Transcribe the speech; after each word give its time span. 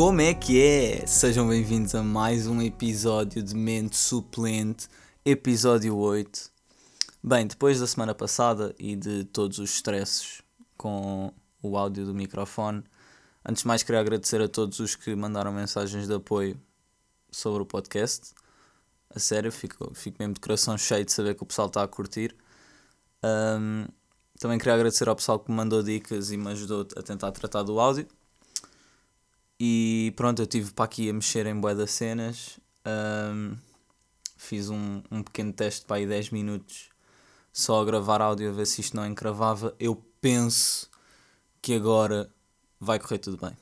Como 0.00 0.22
é 0.22 0.32
que 0.32 0.58
é? 0.58 1.06
Sejam 1.06 1.46
bem-vindos 1.46 1.94
a 1.94 2.02
mais 2.02 2.46
um 2.46 2.62
episódio 2.62 3.42
de 3.42 3.54
Mente 3.54 3.98
Suplente, 3.98 4.88
episódio 5.26 5.94
8. 5.94 6.50
Bem, 7.22 7.46
depois 7.46 7.80
da 7.80 7.86
semana 7.86 8.14
passada 8.14 8.74
e 8.78 8.96
de 8.96 9.24
todos 9.24 9.58
os 9.58 9.68
stresses 9.74 10.40
com 10.74 11.30
o 11.62 11.76
áudio 11.76 12.06
do 12.06 12.14
microfone, 12.14 12.82
antes 13.46 13.60
de 13.60 13.68
mais 13.68 13.82
queria 13.82 14.00
agradecer 14.00 14.40
a 14.40 14.48
todos 14.48 14.80
os 14.80 14.96
que 14.96 15.14
mandaram 15.14 15.52
mensagens 15.52 16.06
de 16.06 16.14
apoio 16.14 16.58
sobre 17.30 17.62
o 17.62 17.66
podcast. 17.66 18.32
A 19.14 19.18
sério, 19.18 19.52
fico, 19.52 19.92
fico 19.94 20.16
mesmo 20.18 20.32
de 20.32 20.40
coração 20.40 20.78
cheio 20.78 21.04
de 21.04 21.12
saber 21.12 21.34
que 21.34 21.42
o 21.42 21.46
pessoal 21.46 21.68
está 21.68 21.82
a 21.82 21.86
curtir. 21.86 22.34
Um, 23.22 23.84
também 24.38 24.58
queria 24.58 24.72
agradecer 24.72 25.10
ao 25.10 25.14
pessoal 25.14 25.38
que 25.38 25.50
me 25.50 25.56
mandou 25.58 25.82
dicas 25.82 26.30
e 26.30 26.38
me 26.38 26.52
ajudou 26.52 26.88
a 26.96 27.02
tentar 27.02 27.32
tratar 27.32 27.64
do 27.64 27.78
áudio. 27.78 28.08
E 29.62 30.14
pronto, 30.16 30.40
eu 30.40 30.46
tive 30.46 30.72
para 30.72 30.86
aqui 30.86 31.10
a 31.10 31.12
mexer 31.12 31.44
em 31.44 31.60
bué 31.60 31.74
das 31.74 31.90
cenas. 31.90 32.58
Um, 32.86 33.58
fiz 34.34 34.70
um, 34.70 35.02
um 35.10 35.22
pequeno 35.22 35.52
teste 35.52 35.84
para 35.84 35.96
aí 35.96 36.06
10 36.06 36.30
minutos 36.30 36.88
só 37.52 37.82
a 37.82 37.84
gravar 37.84 38.22
áudio 38.22 38.48
a 38.48 38.52
ver 38.52 38.66
se 38.66 38.80
isto 38.80 38.96
não 38.96 39.06
encravava. 39.06 39.76
Eu 39.78 40.02
penso 40.18 40.88
que 41.60 41.74
agora 41.74 42.32
vai 42.80 42.98
correr 42.98 43.18
tudo 43.18 43.36
bem. 43.36 43.54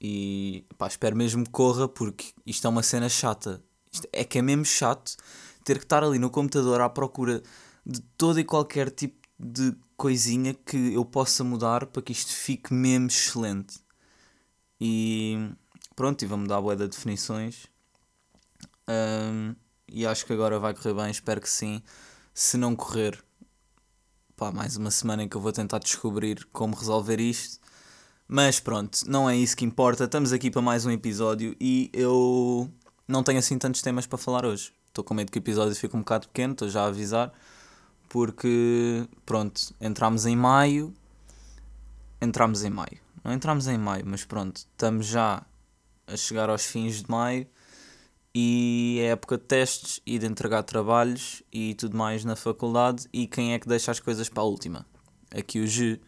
E 0.00 0.64
pá, 0.78 0.86
espero 0.86 1.16
mesmo 1.16 1.44
que 1.44 1.50
corra 1.50 1.88
porque 1.88 2.26
isto 2.46 2.64
é 2.64 2.70
uma 2.70 2.82
cena 2.84 3.08
chata. 3.08 3.60
Isto 3.90 4.06
é 4.12 4.22
que 4.22 4.38
é 4.38 4.42
mesmo 4.42 4.64
chato 4.64 5.16
ter 5.64 5.78
que 5.78 5.84
estar 5.84 6.04
ali 6.04 6.20
no 6.20 6.30
computador 6.30 6.80
à 6.80 6.88
procura 6.88 7.42
de 7.84 8.00
todo 8.16 8.38
e 8.38 8.44
qualquer 8.44 8.90
tipo 8.90 9.26
de 9.36 9.74
coisinha 9.96 10.54
que 10.54 10.94
eu 10.94 11.04
possa 11.04 11.42
mudar 11.42 11.86
para 11.86 12.02
que 12.02 12.12
isto 12.12 12.32
fique 12.32 12.72
mesmo 12.72 13.08
excelente. 13.08 13.84
E 14.80 15.50
pronto, 15.94 16.22
e 16.22 16.28
mudar 16.28 16.58
a 16.58 16.60
boa 16.60 16.76
de 16.76 16.88
definições. 16.88 17.66
Um, 18.88 19.54
e 19.88 20.06
acho 20.06 20.26
que 20.26 20.32
agora 20.32 20.58
vai 20.58 20.74
correr 20.74 20.94
bem, 20.94 21.10
espero 21.10 21.40
que 21.40 21.48
sim. 21.48 21.82
Se 22.34 22.56
não 22.56 22.76
correr, 22.76 23.22
pá, 24.36 24.52
mais 24.52 24.76
uma 24.76 24.90
semana 24.90 25.22
em 25.22 25.28
que 25.28 25.36
eu 25.36 25.40
vou 25.40 25.52
tentar 25.52 25.78
descobrir 25.78 26.46
como 26.52 26.74
resolver 26.76 27.20
isto. 27.20 27.58
Mas 28.28 28.58
pronto, 28.60 28.98
não 29.06 29.30
é 29.30 29.36
isso 29.36 29.56
que 29.56 29.64
importa. 29.64 30.04
Estamos 30.04 30.32
aqui 30.32 30.50
para 30.50 30.60
mais 30.60 30.84
um 30.84 30.90
episódio 30.90 31.56
e 31.60 31.90
eu 31.92 32.70
não 33.06 33.22
tenho 33.22 33.38
assim 33.38 33.58
tantos 33.58 33.82
temas 33.82 34.06
para 34.06 34.18
falar 34.18 34.44
hoje. 34.44 34.72
Estou 34.88 35.04
com 35.04 35.14
medo 35.14 35.30
que 35.30 35.38
o 35.38 35.40
episódio 35.40 35.74
fique 35.74 35.94
um 35.96 36.00
bocado 36.00 36.26
pequeno, 36.28 36.52
estou 36.52 36.68
já 36.68 36.82
a 36.82 36.86
avisar. 36.86 37.32
Porque, 38.08 39.06
pronto, 39.24 39.74
entramos 39.80 40.26
em 40.26 40.36
maio. 40.36 40.92
Entramos 42.20 42.64
em 42.64 42.70
maio. 42.70 43.05
Não 43.26 43.32
entramos 43.32 43.66
em 43.66 43.76
maio, 43.76 44.04
mas 44.06 44.24
pronto, 44.24 44.58
estamos 44.58 45.04
já 45.06 45.44
a 46.06 46.16
chegar 46.16 46.48
aos 46.48 46.64
fins 46.64 47.02
de 47.02 47.10
maio 47.10 47.44
e 48.32 48.98
é 49.00 49.06
época 49.06 49.36
de 49.36 49.42
testes 49.42 50.00
e 50.06 50.16
de 50.16 50.26
entregar 50.26 50.62
trabalhos 50.62 51.42
e 51.52 51.74
tudo 51.74 51.96
mais 51.96 52.24
na 52.24 52.36
faculdade. 52.36 53.08
E 53.12 53.26
quem 53.26 53.52
é 53.52 53.58
que 53.58 53.66
deixa 53.66 53.90
as 53.90 53.98
coisas 53.98 54.28
para 54.28 54.44
a 54.44 54.46
última? 54.46 54.86
Aqui 55.36 55.58
o 55.58 55.66
G. 55.66 55.98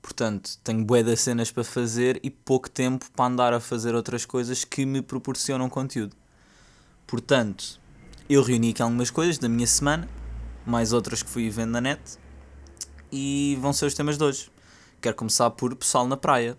Portanto, 0.00 0.56
tenho 0.62 0.84
bué 0.84 1.02
das 1.02 1.18
cenas 1.22 1.50
para 1.50 1.64
fazer 1.64 2.20
e 2.22 2.30
pouco 2.30 2.70
tempo 2.70 3.10
para 3.10 3.24
andar 3.24 3.52
a 3.52 3.58
fazer 3.58 3.96
outras 3.96 4.24
coisas 4.24 4.64
que 4.64 4.86
me 4.86 5.02
proporcionam 5.02 5.68
conteúdo. 5.68 6.14
Portanto, 7.08 7.80
eu 8.28 8.40
reuni 8.40 8.70
aqui 8.70 8.82
algumas 8.82 9.10
coisas 9.10 9.36
da 9.36 9.48
minha 9.48 9.66
semana, 9.66 10.08
mais 10.64 10.92
outras 10.92 11.24
que 11.24 11.28
fui 11.28 11.50
vendo 11.50 11.72
na 11.72 11.80
net, 11.80 12.00
e 13.10 13.58
vão 13.60 13.72
ser 13.72 13.86
os 13.86 13.94
temas 13.94 14.16
de 14.16 14.22
hoje. 14.22 14.52
Quero 15.02 15.16
começar 15.16 15.50
por 15.50 15.74
pessoal 15.74 16.06
na 16.06 16.16
praia, 16.16 16.56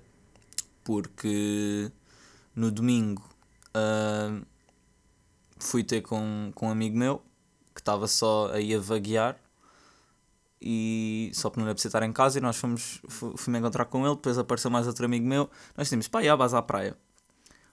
porque 0.83 1.89
no 2.53 2.69
domingo 2.69 3.23
uh, 3.69 4.45
fui 5.57 5.81
ter 5.81 6.01
com, 6.01 6.51
com 6.53 6.67
um 6.67 6.69
amigo 6.69 6.97
meu 6.97 7.21
que 7.73 7.79
estava 7.79 8.05
só 8.05 8.51
aí 8.51 8.75
a 8.75 8.79
vaguear 8.79 9.37
e 10.61 11.31
só 11.33 11.49
que 11.49 11.57
não 11.57 11.65
era 11.65 11.73
estar 11.73 12.03
em 12.03 12.11
casa 12.11 12.37
e 12.37 12.41
nós 12.41 12.57
fomos 12.57 12.99
fui-me 13.07 13.59
encontrar 13.59 13.85
com 13.85 14.05
ele, 14.05 14.15
depois 14.15 14.37
apareceu 14.37 14.69
mais 14.69 14.87
outro 14.87 15.05
amigo 15.05 15.25
meu, 15.25 15.49
nós 15.77 15.87
tínhamos, 15.87 16.09
pá, 16.09 16.21
já 16.21 16.35
vas 16.35 16.53
à 16.53 16.61
praia. 16.61 16.97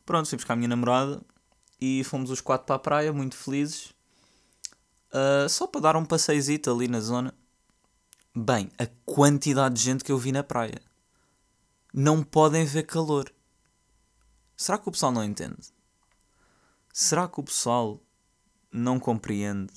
Pronto, 0.06 0.28
fui 0.28 0.36
buscar 0.36 0.54
a 0.54 0.56
minha 0.56 0.68
namorada 0.68 1.20
e 1.80 2.04
fomos 2.04 2.30
os 2.30 2.40
quatro 2.40 2.66
para 2.66 2.76
a 2.76 2.78
praia, 2.78 3.12
muito 3.12 3.34
felizes, 3.34 3.92
uh, 5.12 5.48
só 5.48 5.66
para 5.66 5.80
dar 5.80 5.96
um 5.96 6.04
passeizito 6.04 6.70
ali 6.70 6.86
na 6.86 7.00
zona. 7.00 7.34
Bem, 8.42 8.70
a 8.78 8.86
quantidade 9.04 9.74
de 9.74 9.82
gente 9.82 10.02
que 10.02 10.10
eu 10.10 10.16
vi 10.16 10.32
na 10.32 10.42
praia. 10.42 10.80
Não 11.92 12.22
podem 12.22 12.64
ver 12.64 12.84
calor. 12.84 13.30
Será 14.56 14.78
que 14.78 14.88
o 14.88 14.92
pessoal 14.92 15.12
não 15.12 15.22
entende? 15.22 15.58
Será 16.90 17.28
que 17.28 17.38
o 17.38 17.42
pessoal 17.42 18.00
não 18.72 18.98
compreende 18.98 19.70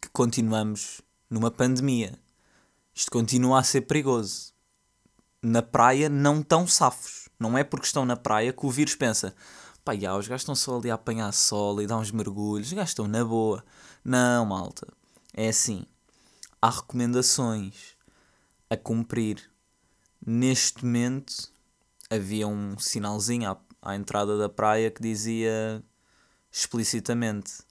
que 0.00 0.08
continuamos 0.10 1.00
numa 1.28 1.50
pandemia? 1.50 2.16
Isto 2.94 3.10
continua 3.10 3.58
a 3.58 3.64
ser 3.64 3.80
perigoso. 3.80 4.52
Na 5.42 5.60
praia 5.60 6.08
não 6.08 6.40
tão 6.40 6.68
safos. 6.68 7.28
Não 7.36 7.58
é 7.58 7.64
porque 7.64 7.86
estão 7.86 8.04
na 8.04 8.16
praia 8.16 8.52
que 8.52 8.64
o 8.64 8.70
vírus 8.70 8.94
pensa 8.94 9.34
pá, 9.84 9.96
já, 9.96 10.16
os 10.16 10.28
gajos 10.28 10.42
estão 10.42 10.54
só 10.54 10.78
ali 10.78 10.88
a 10.88 10.94
apanhar 10.94 11.32
sol 11.32 11.82
e 11.82 11.86
dar 11.88 11.98
uns 11.98 12.12
mergulhos, 12.12 12.68
os 12.68 12.72
gajos 12.74 12.90
estão 12.90 13.08
na 13.08 13.24
boa. 13.24 13.64
Não, 14.04 14.46
malta. 14.46 14.86
É 15.34 15.48
assim. 15.48 15.84
Há 16.62 16.70
recomendações 16.70 17.93
a 18.68 18.76
cumprir. 18.76 19.50
Neste 20.24 20.84
momento 20.84 21.52
havia 22.10 22.46
um 22.46 22.78
sinalzinho 22.78 23.50
à, 23.50 23.58
à 23.82 23.96
entrada 23.96 24.38
da 24.38 24.48
praia 24.48 24.90
que 24.90 25.02
dizia 25.02 25.82
explicitamente 26.50 27.62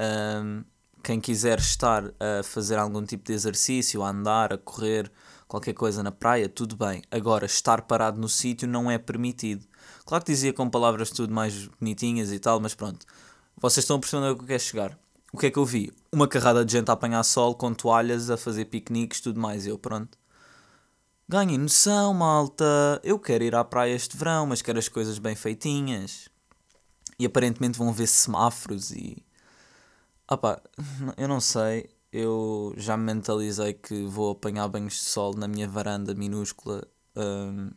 um, 0.00 0.64
quem 1.02 1.20
quiser 1.20 1.58
estar 1.58 2.04
a 2.18 2.42
fazer 2.42 2.78
algum 2.78 3.04
tipo 3.04 3.24
de 3.24 3.32
exercício, 3.32 4.02
a 4.02 4.10
andar, 4.10 4.52
a 4.52 4.58
correr, 4.58 5.10
qualquer 5.46 5.74
coisa 5.74 6.02
na 6.02 6.12
praia, 6.12 6.48
tudo 6.48 6.76
bem. 6.76 7.02
Agora, 7.10 7.46
estar 7.46 7.82
parado 7.82 8.20
no 8.20 8.28
sítio 8.28 8.68
não 8.68 8.90
é 8.90 8.98
permitido. 8.98 9.66
Claro 10.04 10.24
que 10.24 10.32
dizia 10.32 10.52
com 10.52 10.68
palavras 10.68 11.10
tudo 11.10 11.32
mais 11.32 11.66
bonitinhas 11.66 12.32
e 12.32 12.38
tal, 12.38 12.60
mas 12.60 12.74
pronto. 12.74 13.06
Vocês 13.56 13.84
estão 13.84 13.96
a 13.96 14.00
perceber 14.00 14.30
o 14.30 14.36
que 14.36 14.42
eu 14.42 14.46
quero 14.46 14.62
chegar. 14.62 14.98
O 15.32 15.38
que 15.38 15.46
é 15.46 15.50
que 15.50 15.58
eu 15.58 15.64
vi? 15.64 15.92
Uma 16.10 16.26
carrada 16.26 16.64
de 16.64 16.72
gente 16.72 16.88
a 16.90 16.94
apanhar 16.94 17.22
sol 17.22 17.54
com 17.54 17.72
toalhas, 17.72 18.30
a 18.30 18.36
fazer 18.36 18.64
piqueniques, 18.64 19.20
tudo 19.20 19.40
mais. 19.40 19.66
Eu, 19.66 19.78
pronto. 19.78 20.18
Ganhem 21.28 21.56
noção, 21.56 22.12
malta. 22.12 23.00
Eu 23.04 23.16
quero 23.16 23.44
ir 23.44 23.54
à 23.54 23.62
praia 23.62 23.94
este 23.94 24.16
verão, 24.16 24.46
mas 24.46 24.60
quero 24.60 24.78
as 24.78 24.88
coisas 24.88 25.18
bem 25.18 25.36
feitinhas. 25.36 26.28
E 27.18 27.24
aparentemente 27.24 27.78
vão 27.78 27.92
ver 27.92 28.08
semáforos 28.08 28.90
e. 28.90 29.24
Ah 30.26 30.36
pá, 30.36 30.60
eu 31.16 31.28
não 31.28 31.40
sei. 31.40 31.88
Eu 32.12 32.74
já 32.76 32.96
me 32.96 33.04
mentalizei 33.04 33.74
que 33.74 34.04
vou 34.06 34.32
apanhar 34.32 34.66
banhos 34.66 34.94
de 34.94 35.00
sol 35.00 35.34
na 35.36 35.46
minha 35.46 35.68
varanda 35.68 36.12
minúscula. 36.12 36.84
Um, 37.14 37.70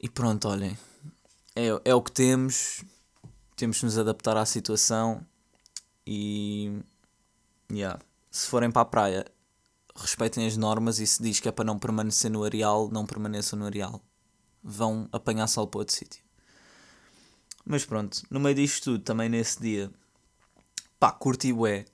e 0.00 0.08
pronto, 0.08 0.48
olhem. 0.48 0.76
É, 1.54 1.68
é 1.84 1.94
o 1.94 2.02
que 2.02 2.10
temos. 2.10 2.82
Temos 3.54 3.78
que 3.78 3.84
nos 3.84 3.96
adaptar 3.96 4.36
à 4.36 4.44
situação. 4.44 5.24
E. 6.06 6.80
Yeah. 7.70 8.00
Se 8.30 8.48
forem 8.48 8.70
para 8.70 8.82
a 8.82 8.86
praia, 8.86 9.26
respeitem 9.94 10.46
as 10.46 10.56
normas 10.56 10.98
e 10.98 11.06
se 11.06 11.22
diz 11.22 11.40
que 11.40 11.48
é 11.48 11.52
para 11.52 11.64
não 11.64 11.78
permanecer 11.78 12.30
no 12.30 12.44
areal, 12.44 12.88
não 12.90 13.06
permaneçam 13.06 13.58
no 13.58 13.66
areal. 13.66 14.00
Vão 14.62 15.08
apanhar 15.12 15.46
sol 15.46 15.66
para 15.66 15.80
outro 15.80 15.94
sítio. 15.94 16.22
Mas 17.64 17.84
pronto, 17.84 18.22
no 18.30 18.40
meio 18.40 18.54
disto 18.54 18.84
tudo, 18.84 19.04
também 19.04 19.28
nesse 19.28 19.60
dia, 19.60 19.90
pá, 20.98 21.12
curti 21.12 21.52
bué, 21.52 21.84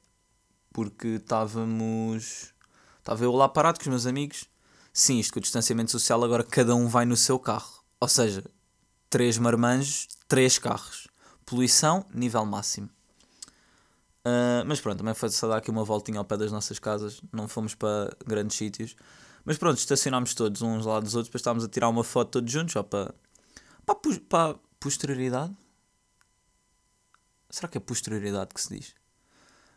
porque 0.73 1.09
estávamos. 1.09 2.55
Estava 2.99 3.25
eu 3.25 3.33
lá 3.33 3.49
parado 3.49 3.79
com 3.79 3.83
os 3.83 3.89
meus 3.89 4.07
amigos. 4.07 4.45
Sim, 4.93 5.19
isto 5.19 5.33
com 5.33 5.39
o 5.39 5.43
distanciamento 5.43 5.91
social, 5.91 6.23
agora 6.25 6.45
cada 6.45 6.75
um 6.75 6.89
vai 6.89 7.05
no 7.05 7.17
seu 7.17 7.39
carro. 7.39 7.83
Ou 8.01 8.09
seja, 8.09 8.45
três 9.11 9.39
marmanjos, 9.39 10.09
três 10.27 10.59
carros. 10.59 11.09
Poluição, 11.45 12.05
nível 12.13 12.45
máximo. 12.45 12.91
Uh, 14.27 14.65
mas 14.67 14.81
pronto, 14.81 14.99
também 14.99 15.15
foi 15.15 15.31
só 15.31 15.49
dar 15.49 15.59
aqui 15.59 15.71
uma 15.71 15.85
voltinha 15.85 16.19
ao 16.19 16.25
pé 16.25 16.37
das 16.37 16.53
nossas 16.53 16.79
casas. 16.79 17.21
Não 17.33 17.49
fomos 17.49 17.75
para 17.75 18.11
grandes 18.27 18.57
sítios. 18.57 18.97
Mas 19.45 19.57
pronto, 19.57 19.79
estacionámos 19.79 20.35
todos 20.35 20.63
uns 20.63 20.85
lá 20.85 21.01
dos 21.01 21.15
outros. 21.15 21.29
Depois 21.29 21.41
estávamos 21.41 21.65
a 21.65 21.69
tirar 21.69 21.89
uma 21.89 22.05
foto 22.05 22.33
todos 22.33 22.51
juntos, 22.51 22.73
só 22.73 22.83
para. 22.83 23.15
para, 23.87 23.97
para 24.29 24.59
posterioridade? 24.81 25.55
Será 27.51 27.69
que 27.69 27.79
é 27.79 27.81
posterioridade 27.81 28.53
que 28.53 28.61
se 28.61 28.77
diz? 28.77 28.95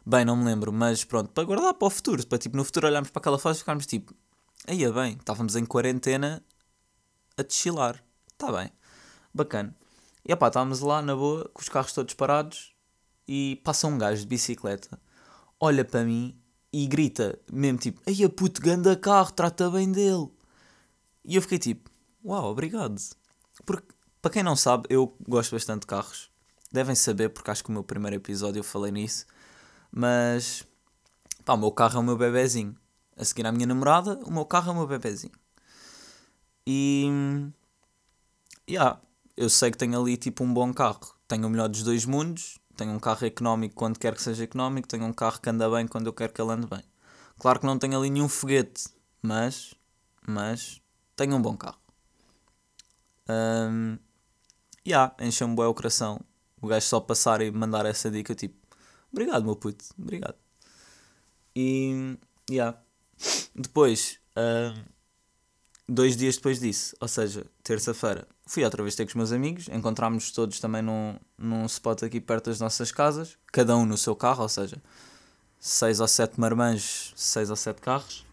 Bem, 0.05 0.25
não 0.25 0.35
me 0.35 0.43
lembro, 0.43 0.73
mas 0.73 1.03
pronto, 1.05 1.29
para 1.29 1.43
guardar 1.43 1.73
para 1.75 1.87
o 1.87 1.89
futuro, 1.89 2.25
para 2.25 2.37
tipo 2.37 2.57
no 2.57 2.65
futuro 2.65 2.87
olharmos 2.87 3.11
para 3.11 3.19
aquela 3.19 3.37
foto 3.37 3.55
e 3.55 3.59
ficarmos 3.59 3.85
tipo, 3.85 4.15
aí 4.67 4.83
é 4.83 4.91
bem, 4.91 5.13
estávamos 5.13 5.55
em 5.55 5.63
quarentena 5.63 6.43
a 7.37 7.43
deschilar, 7.43 8.03
está 8.31 8.51
bem, 8.51 8.71
bacana. 9.31 9.75
E 10.27 10.33
opá, 10.33 10.47
estávamos 10.47 10.79
lá 10.79 11.03
na 11.03 11.15
boa, 11.15 11.47
com 11.53 11.61
os 11.61 11.69
carros 11.69 11.93
todos 11.93 12.15
parados 12.15 12.73
e 13.27 13.61
passa 13.63 13.87
um 13.87 13.97
gajo 13.97 14.21
de 14.21 14.27
bicicleta, 14.27 14.99
olha 15.59 15.85
para 15.85 16.03
mim 16.03 16.37
e 16.73 16.87
grita, 16.87 17.39
mesmo 17.51 17.77
tipo, 17.79 18.01
aí 18.07 18.23
a 18.23 18.29
puto 18.29 18.61
ganda 18.61 18.95
carro, 18.95 19.31
trata 19.31 19.69
bem 19.69 19.91
dele. 19.91 20.29
E 21.23 21.35
eu 21.35 21.41
fiquei 21.41 21.59
tipo, 21.59 21.89
uau, 22.23 22.51
obrigado. 22.51 22.99
Porque 23.65 23.93
Para 24.21 24.31
quem 24.31 24.43
não 24.43 24.55
sabe, 24.55 24.87
eu 24.89 25.15
gosto 25.27 25.51
bastante 25.53 25.81
de 25.81 25.87
carros. 25.87 26.29
Devem 26.71 26.95
saber, 26.95 27.29
porque 27.29 27.51
acho 27.51 27.63
que 27.63 27.69
o 27.69 27.73
meu 27.73 27.83
primeiro 27.83 28.15
episódio 28.15 28.59
eu 28.59 28.63
falei 28.63 28.91
nisso. 28.91 29.25
Mas, 29.91 30.65
pá, 31.43 31.53
o 31.53 31.57
meu 31.57 31.71
carro 31.71 31.97
é 31.97 31.99
o 31.99 32.03
meu 32.03 32.17
bebezinho. 32.17 32.75
A 33.17 33.25
seguir 33.25 33.45
à 33.45 33.51
minha 33.51 33.67
namorada, 33.67 34.19
o 34.23 34.31
meu 34.31 34.45
carro 34.45 34.69
é 34.69 34.73
o 34.73 34.77
meu 34.77 34.87
bebezinho. 34.87 35.33
E. 36.65 37.09
Yeah, 38.69 39.01
eu 39.35 39.49
sei 39.49 39.71
que 39.71 39.77
tenho 39.77 39.99
ali 39.99 40.15
tipo 40.17 40.43
um 40.43 40.53
bom 40.53 40.73
carro. 40.73 41.15
Tenho 41.27 41.47
o 41.47 41.49
melhor 41.49 41.67
dos 41.67 41.83
dois 41.83 42.05
mundos. 42.05 42.57
Tenho 42.75 42.91
um 42.91 42.99
carro 42.99 43.25
económico 43.25 43.75
quando 43.75 43.99
quer 43.99 44.15
que 44.15 44.21
seja 44.21 44.43
económico. 44.43 44.87
Tenho 44.87 45.05
um 45.05 45.13
carro 45.13 45.39
que 45.39 45.49
anda 45.49 45.69
bem 45.69 45.87
quando 45.87 46.07
eu 46.07 46.13
quero 46.13 46.33
que 46.33 46.41
ele 46.41 46.51
ande 46.51 46.67
bem. 46.67 46.83
Claro 47.39 47.59
que 47.59 47.65
não 47.65 47.77
tenho 47.77 47.97
ali 47.97 48.09
nenhum 48.09 48.29
foguete, 48.29 48.85
mas. 49.21 49.73
Mas. 50.27 50.81
Tenho 51.15 51.35
um 51.35 51.41
bom 51.41 51.55
carro. 51.55 51.79
Um, 53.29 53.97
yeah, 54.87 55.15
encheu-me 55.19 55.55
bem 55.55 55.65
o 55.65 55.73
coração. 55.73 56.19
O 56.61 56.67
gajo 56.67 56.85
só 56.85 56.99
passar 56.99 57.41
e 57.41 57.51
mandar 57.51 57.85
essa 57.85 58.09
dica, 58.11 58.35
tipo, 58.35 58.55
obrigado, 59.11 59.43
meu 59.43 59.55
puto, 59.55 59.85
obrigado. 59.97 60.35
E, 61.55 62.17
yeah. 62.49 62.77
Depois, 63.55 64.19
uh, 64.37 64.79
dois 65.87 66.15
dias 66.15 66.35
depois 66.35 66.59
disso, 66.59 66.95
ou 66.99 67.07
seja, 67.07 67.45
terça-feira, 67.63 68.27
fui 68.45 68.63
outra 68.63 68.81
vez 68.81 68.95
ter 68.95 69.05
com 69.05 69.09
os 69.09 69.15
meus 69.15 69.31
amigos, 69.31 69.67
encontrámos 69.69 70.31
todos 70.31 70.59
também 70.59 70.81
num, 70.81 71.17
num 71.37 71.65
spot 71.65 72.03
aqui 72.03 72.21
perto 72.21 72.45
das 72.49 72.59
nossas 72.59 72.91
casas, 72.91 73.37
cada 73.51 73.75
um 73.75 73.85
no 73.85 73.97
seu 73.97 74.15
carro, 74.15 74.43
ou 74.43 74.49
seja, 74.49 74.81
seis 75.59 75.99
ou 75.99 76.07
sete 76.07 76.39
marmanjos, 76.39 77.13
seis 77.15 77.49
ou 77.49 77.55
sete 77.55 77.81
carros, 77.81 78.25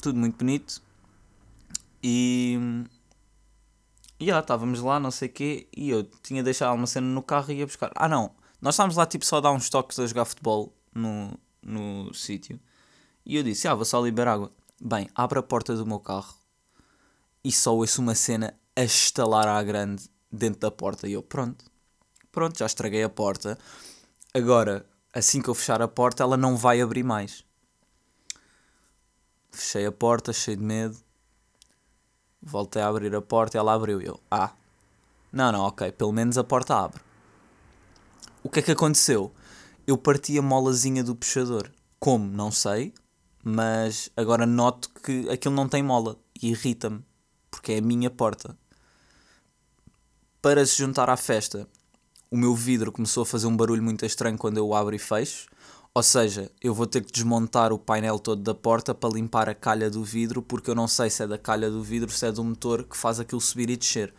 tudo 0.00 0.18
muito 0.18 0.36
bonito. 0.36 0.82
E 2.02 2.58
e 4.18 4.26
já 4.26 4.40
estávamos 4.40 4.80
lá, 4.80 5.00
não 5.00 5.10
sei 5.10 5.28
o 5.28 5.32
quê, 5.32 5.68
e 5.74 5.90
eu 5.90 6.04
tinha 6.22 6.42
deixado 6.42 6.74
uma 6.74 6.86
cena 6.86 7.06
no 7.06 7.22
carro 7.22 7.52
e 7.52 7.58
ia 7.58 7.66
buscar. 7.66 7.90
Ah 7.94 8.08
não, 8.08 8.32
nós 8.60 8.74
estávamos 8.74 8.96
lá 8.96 9.06
tipo 9.06 9.24
só 9.24 9.38
a 9.38 9.40
dar 9.40 9.52
uns 9.52 9.70
toques 9.70 9.98
a 9.98 10.06
jogar 10.06 10.26
futebol 10.26 10.74
no, 10.94 11.38
no 11.62 12.12
sítio. 12.12 12.60
E 13.24 13.36
eu 13.36 13.42
disse, 13.42 13.68
ah, 13.68 13.74
vou 13.74 13.84
só 13.84 14.02
liberar 14.02 14.34
água. 14.34 14.52
Bem, 14.80 15.08
abre 15.14 15.38
a 15.38 15.42
porta 15.42 15.74
do 15.74 15.86
meu 15.86 16.00
carro 16.00 16.39
e 17.44 17.50
só 17.52 17.74
ouço 17.74 18.00
uma 18.00 18.14
cena 18.14 18.54
a 18.76 18.82
estalar 18.82 19.48
à 19.48 19.62
grande 19.62 20.08
dentro 20.30 20.60
da 20.60 20.70
porta. 20.70 21.08
E 21.08 21.12
eu, 21.12 21.22
pronto, 21.22 21.64
pronto, 22.30 22.58
já 22.58 22.66
estraguei 22.66 23.02
a 23.02 23.08
porta. 23.08 23.58
Agora, 24.32 24.86
assim 25.12 25.42
que 25.42 25.48
eu 25.48 25.54
fechar 25.54 25.82
a 25.82 25.88
porta, 25.88 26.22
ela 26.22 26.36
não 26.36 26.56
vai 26.56 26.80
abrir 26.80 27.02
mais. 27.02 27.44
Fechei 29.50 29.86
a 29.86 29.92
porta, 29.92 30.32
cheio 30.32 30.56
de 30.56 30.62
medo. 30.62 30.96
Voltei 32.42 32.80
a 32.80 32.88
abrir 32.88 33.14
a 33.14 33.20
porta 33.20 33.56
e 33.56 33.58
ela 33.58 33.74
abriu. 33.74 34.00
Eu, 34.00 34.20
ah, 34.30 34.52
não, 35.32 35.52
não, 35.52 35.60
ok, 35.60 35.92
pelo 35.92 36.12
menos 36.12 36.38
a 36.38 36.44
porta 36.44 36.74
abre. 36.74 37.00
O 38.42 38.48
que 38.48 38.60
é 38.60 38.62
que 38.62 38.72
aconteceu? 38.72 39.32
Eu 39.86 39.98
parti 39.98 40.38
a 40.38 40.42
molazinha 40.42 41.04
do 41.04 41.14
puxador. 41.14 41.70
Como? 41.98 42.24
Não 42.24 42.50
sei, 42.50 42.94
mas 43.44 44.10
agora 44.16 44.46
noto 44.46 44.88
que 44.88 45.28
aquilo 45.28 45.54
não 45.54 45.68
tem 45.68 45.82
mola 45.82 46.16
e 46.40 46.50
irrita-me, 46.50 47.04
porque 47.60 47.72
é 47.72 47.78
a 47.78 47.82
minha 47.82 48.08
porta. 48.08 48.56
Para 50.40 50.64
se 50.64 50.78
juntar 50.78 51.10
à 51.10 51.16
festa, 51.16 51.68
o 52.30 52.36
meu 52.36 52.54
vidro 52.54 52.90
começou 52.90 53.22
a 53.22 53.26
fazer 53.26 53.46
um 53.46 53.54
barulho 53.54 53.82
muito 53.82 54.06
estranho 54.06 54.38
quando 54.38 54.56
eu 54.56 54.66
o 54.66 54.74
abro 54.74 54.96
e 54.96 54.98
fecho. 54.98 55.46
Ou 55.92 56.02
seja, 56.02 56.50
eu 56.62 56.72
vou 56.72 56.86
ter 56.86 57.04
que 57.04 57.12
desmontar 57.12 57.70
o 57.70 57.78
painel 57.78 58.18
todo 58.18 58.42
da 58.42 58.54
porta 58.54 58.94
para 58.94 59.12
limpar 59.12 59.46
a 59.50 59.54
calha 59.54 59.90
do 59.90 60.02
vidro, 60.02 60.40
porque 60.40 60.70
eu 60.70 60.74
não 60.74 60.88
sei 60.88 61.10
se 61.10 61.22
é 61.22 61.26
da 61.26 61.36
calha 61.36 61.70
do 61.70 61.82
vidro, 61.82 62.10
se 62.10 62.24
é 62.24 62.32
do 62.32 62.42
motor 62.42 62.82
que 62.84 62.96
faz 62.96 63.20
aquilo 63.20 63.42
subir 63.42 63.68
e 63.68 63.76
descer. 63.76 64.14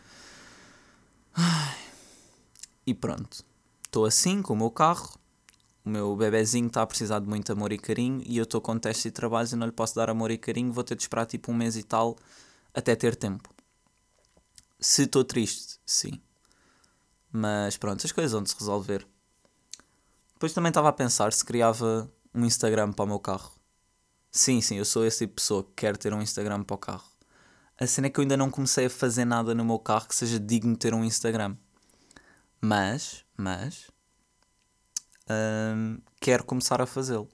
E 2.86 2.94
pronto. 2.94 3.44
Estou 3.84 4.06
assim 4.06 4.44
com 4.44 4.54
o 4.54 4.58
meu 4.58 4.70
carro. 4.70 5.18
O 5.84 5.90
meu 5.90 6.16
bebezinho 6.16 6.68
está 6.68 6.84
a 6.84 6.88
precisar 6.88 7.18
de 7.20 7.28
muito 7.28 7.52
amor 7.52 7.72
e 7.72 7.80
carinho 7.80 8.22
e 8.24 8.38
eu 8.38 8.44
estou 8.44 8.62
com 8.62 8.78
testes 8.78 9.06
e 9.06 9.12
trabalhos 9.12 9.52
e 9.52 9.56
não 9.56 9.66
lhe 9.66 9.74
posso 9.74 9.96
dar 9.96 10.12
amor 10.12 10.30
e 10.30 10.38
carinho. 10.38 10.72
Vou 10.72 10.84
ter 10.84 10.94
de 10.96 11.02
esperar 11.02 11.26
tipo 11.26 11.52
um 11.52 11.56
mês 11.56 11.76
e 11.76 11.82
tal 11.82 12.16
até 12.74 12.96
ter 12.96 13.16
tempo. 13.16 13.54
Se 14.80 15.04
estou 15.04 15.24
triste, 15.24 15.80
sim. 15.86 16.22
Mas 17.32 17.78
pronto, 17.78 18.06
as 18.06 18.12
coisas 18.12 18.32
vão 18.32 18.46
se 18.46 18.56
resolver. 18.58 19.08
Depois 20.34 20.54
também 20.54 20.70
estava 20.70 20.90
a 20.90 20.94
pensar 20.94 21.32
se 21.34 21.46
criava 21.46 22.12
um 22.34 22.46
Instagram 22.46 22.92
para 22.92 23.06
o 23.06 23.08
meu 23.08 23.20
carro. 23.20 23.52
Sim, 24.32 24.62
sim, 24.62 24.78
eu 24.78 24.86
sou 24.86 25.06
esse 25.06 25.20
tipo 25.20 25.32
de 25.32 25.42
pessoa 25.42 25.64
que 25.64 25.72
quer 25.76 25.98
ter 25.98 26.14
um 26.14 26.22
Instagram 26.22 26.64
para 26.64 26.76
o 26.76 26.78
carro. 26.78 27.12
A 27.80 27.86
cena 27.86 28.08
é 28.08 28.10
que 28.10 28.20
eu 28.20 28.22
ainda 28.22 28.38
não 28.38 28.50
comecei 28.50 28.86
a 28.86 28.90
fazer 28.90 29.26
nada 29.26 29.54
no 29.54 29.66
meu 29.66 29.78
carro 29.80 30.08
que 30.08 30.16
seja 30.16 30.40
digno 30.40 30.74
de 30.74 30.80
ter 30.80 30.94
um 30.94 31.04
Instagram. 31.04 31.56
Mas, 32.62 33.26
mas, 33.36 33.90
hum, 35.30 36.00
quero 36.20 36.44
começar 36.44 36.82
a 36.82 36.86
fazê-lo. 36.86 37.28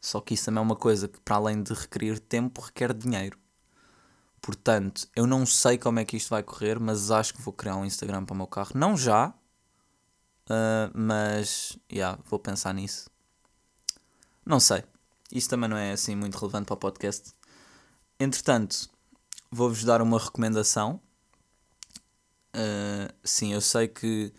Só 0.00 0.20
que 0.20 0.34
isso 0.34 0.46
também 0.46 0.60
é 0.60 0.62
uma 0.62 0.76
coisa 0.76 1.08
que, 1.08 1.20
para 1.20 1.36
além 1.36 1.62
de 1.62 1.72
requerir 1.72 2.18
tempo, 2.18 2.60
requer 2.60 2.92
dinheiro. 2.92 3.38
Portanto, 4.46 5.08
eu 5.16 5.26
não 5.26 5.44
sei 5.44 5.76
como 5.76 5.98
é 5.98 6.04
que 6.04 6.16
isto 6.16 6.30
vai 6.30 6.42
correr, 6.42 6.78
mas 6.80 7.10
acho 7.10 7.34
que 7.34 7.42
vou 7.42 7.52
criar 7.52 7.76
um 7.76 7.84
Instagram 7.84 8.24
para 8.24 8.32
o 8.32 8.36
meu 8.36 8.46
carro. 8.46 8.70
Não 8.74 8.96
já, 8.96 9.34
Uh, 10.46 10.90
mas, 10.94 11.76
yeah, 11.92 12.18
vou 12.30 12.38
pensar 12.38 12.72
nisso. 12.72 13.10
Não 14.44 14.60
sei. 14.60 14.84
Isso 15.32 15.48
também 15.48 15.68
não 15.68 15.76
é 15.76 15.92
assim 15.92 16.14
muito 16.14 16.38
relevante 16.38 16.66
para 16.66 16.74
o 16.74 16.78
podcast. 16.78 17.32
Entretanto, 18.18 18.88
vou-vos 19.50 19.82
dar 19.84 20.00
uma 20.00 20.18
recomendação. 20.18 21.00
Uh, 22.54 23.12
sim, 23.24 23.52
eu 23.52 23.60
sei 23.60 23.88
que 23.88 24.32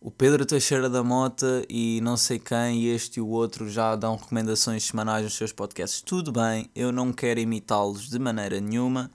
o 0.00 0.10
Pedro 0.10 0.44
Teixeira 0.44 0.88
da 0.88 1.02
Mota 1.02 1.64
e 1.68 2.00
não 2.02 2.16
sei 2.16 2.38
quem, 2.38 2.82
e 2.82 2.88
este 2.88 3.18
e 3.18 3.22
o 3.22 3.28
outro 3.28 3.68
já 3.70 3.96
dão 3.96 4.16
recomendações 4.16 4.84
semanais 4.84 5.24
nos 5.24 5.34
seus 5.34 5.50
podcasts. 5.50 6.02
Tudo 6.02 6.30
bem, 6.30 6.70
eu 6.74 6.92
não 6.92 7.10
quero 7.10 7.40
imitá-los 7.40 8.08
de 8.08 8.18
maneira 8.18 8.60
nenhuma, 8.60 9.10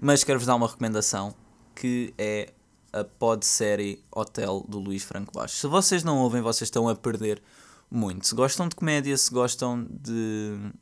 mas 0.00 0.24
quero-vos 0.24 0.46
dar 0.46 0.56
uma 0.56 0.66
recomendação 0.66 1.34
que 1.74 2.14
é 2.16 2.52
a 2.92 3.04
podsérie 3.04 4.02
Hotel 4.10 4.64
do 4.68 4.78
Luís 4.78 5.02
Franco 5.02 5.32
Baixo. 5.32 5.56
Se 5.56 5.66
vocês 5.66 6.04
não 6.04 6.18
ouvem, 6.18 6.40
vocês 6.40 6.68
estão 6.68 6.88
a 6.88 6.94
perder 6.94 7.42
muito. 7.90 8.26
Se 8.26 8.34
gostam 8.34 8.68
de 8.68 8.76
comédia, 8.76 9.16
se 9.16 9.30
gostam 9.32 9.86
de. 9.90 10.72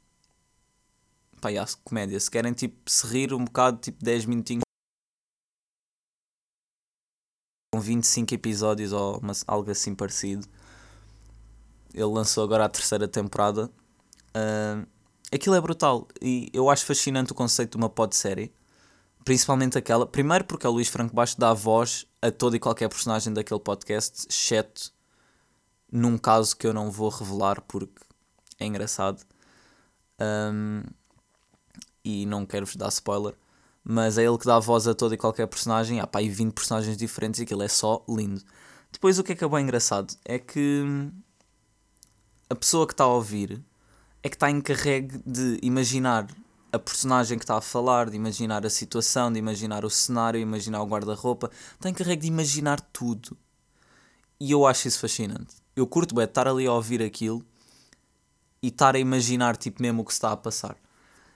Pá, 1.40 1.49
yeah, 1.49 1.71
comédia, 1.85 2.21
se 2.21 2.31
querem 2.31 2.52
tipo 2.52 2.88
se 2.88 3.07
rir 3.07 3.33
um 3.35 3.45
bocado, 3.45 3.78
tipo 3.78 4.02
10 4.04 4.26
minutinhos. 4.26 4.62
Com 7.75 7.81
25 7.81 8.35
episódios 8.35 8.92
ou 8.92 9.19
uma, 9.19 9.33
algo 9.47 9.71
assim 9.71 9.95
parecido. 9.95 10.47
Ele 11.95 12.04
lançou 12.04 12.45
agora 12.45 12.66
a 12.66 12.69
terceira 12.69 13.09
temporada. 13.09 13.71
Uh, 14.37 14.87
aquilo 15.33 15.54
é 15.54 15.61
brutal 15.61 16.07
e 16.21 16.49
eu 16.52 16.71
acho 16.71 16.87
fascinante 16.87 17.33
o 17.33 17.35
conceito 17.35 17.73
de 17.73 17.76
uma 17.76 17.90
podsérie 17.90 18.52
Principalmente 19.25 19.79
aquela. 19.79 20.07
Primeiro 20.07 20.45
porque 20.45 20.67
o 20.67 20.71
Luís 20.71 20.88
Franco 20.88 21.14
Baixo 21.14 21.38
dá 21.38 21.52
voz 21.52 22.07
a 22.21 22.31
todo 22.31 22.57
e 22.57 22.61
qualquer 22.61 22.88
personagem 22.88 23.33
daquele 23.33 23.61
podcast, 23.61 24.26
exceto 24.29 24.93
num 25.91 26.17
caso 26.17 26.57
que 26.57 26.67
eu 26.67 26.73
não 26.73 26.91
vou 26.91 27.11
revelar 27.11 27.61
porque 27.62 28.00
é 28.59 28.67
engraçado. 28.67 29.23
Um, 30.21 30.83
e 32.05 32.26
não 32.26 32.47
quero 32.47 32.67
vos 32.67 32.76
dar 32.76 32.88
spoiler. 32.88 33.35
Mas 33.85 34.17
é 34.17 34.25
ele 34.25 34.38
que 34.38 34.47
dá 34.47 34.59
voz 34.59 34.87
a 34.87 34.95
todo 34.95 35.14
e 35.14 35.17
qualquer 35.17 35.47
personagem. 35.47 36.00
Há 36.00 36.07
pá, 36.07 36.21
aí 36.21 36.29
20 36.29 36.52
personagens 36.52 36.97
diferentes 36.97 37.41
e 37.41 37.43
aquilo 37.43 37.62
é 37.62 37.69
só 37.69 38.05
lindo. 38.09 38.43
Depois 38.93 39.19
o 39.19 39.25
que 39.25 39.33
é 39.33 39.35
que 39.35 39.45
é 39.45 39.49
bem 39.49 39.62
engraçado 39.62 40.14
é 40.25 40.38
que 40.38 40.85
a 42.49 42.55
pessoa 42.55 42.87
que 42.87 42.93
está 42.93 43.05
a 43.05 43.09
ouvir 43.09 43.62
é 44.23 44.29
que 44.29 44.37
está 44.37 44.50
encarregue 44.50 45.21
de 45.26 45.59
imaginar 45.62 46.29
a 46.73 46.79
personagem 46.79 47.38
que 47.38 47.45
está 47.45 47.59
a 47.59 47.61
falar, 47.61 48.09
de 48.09 48.17
imaginar 48.17 48.64
a 48.64 48.71
situação, 48.71 49.31
de 49.31 49.38
imaginar 49.38 49.85
o 49.85 49.91
cenário, 49.91 50.41
imaginar 50.41 50.83
o 50.83 50.87
guarda-roupa. 50.87 51.50
Tem 51.79 51.93
carrego 51.93 52.23
de 52.23 52.29
imaginar 52.29 52.81
tudo. 52.81 53.37
E 54.41 54.50
eu 54.50 54.67
acho 54.67 54.88
isso 54.88 54.99
fascinante. 54.99 55.55
Eu 55.76 55.87
curto 55.87 56.14
bem 56.14 56.25
estar 56.25 56.49
ali 56.49 56.67
a 56.67 56.73
ouvir 56.73 57.02
aquilo 57.02 57.45
e 58.62 58.69
estar 58.69 58.97
a 58.97 58.99
imaginar 58.99 59.57
tipo 59.57 59.83
mesmo 59.83 60.02
o 60.02 60.05
que 60.05 60.12
está 60.12 60.33
a 60.33 60.37
passar. 60.37 60.76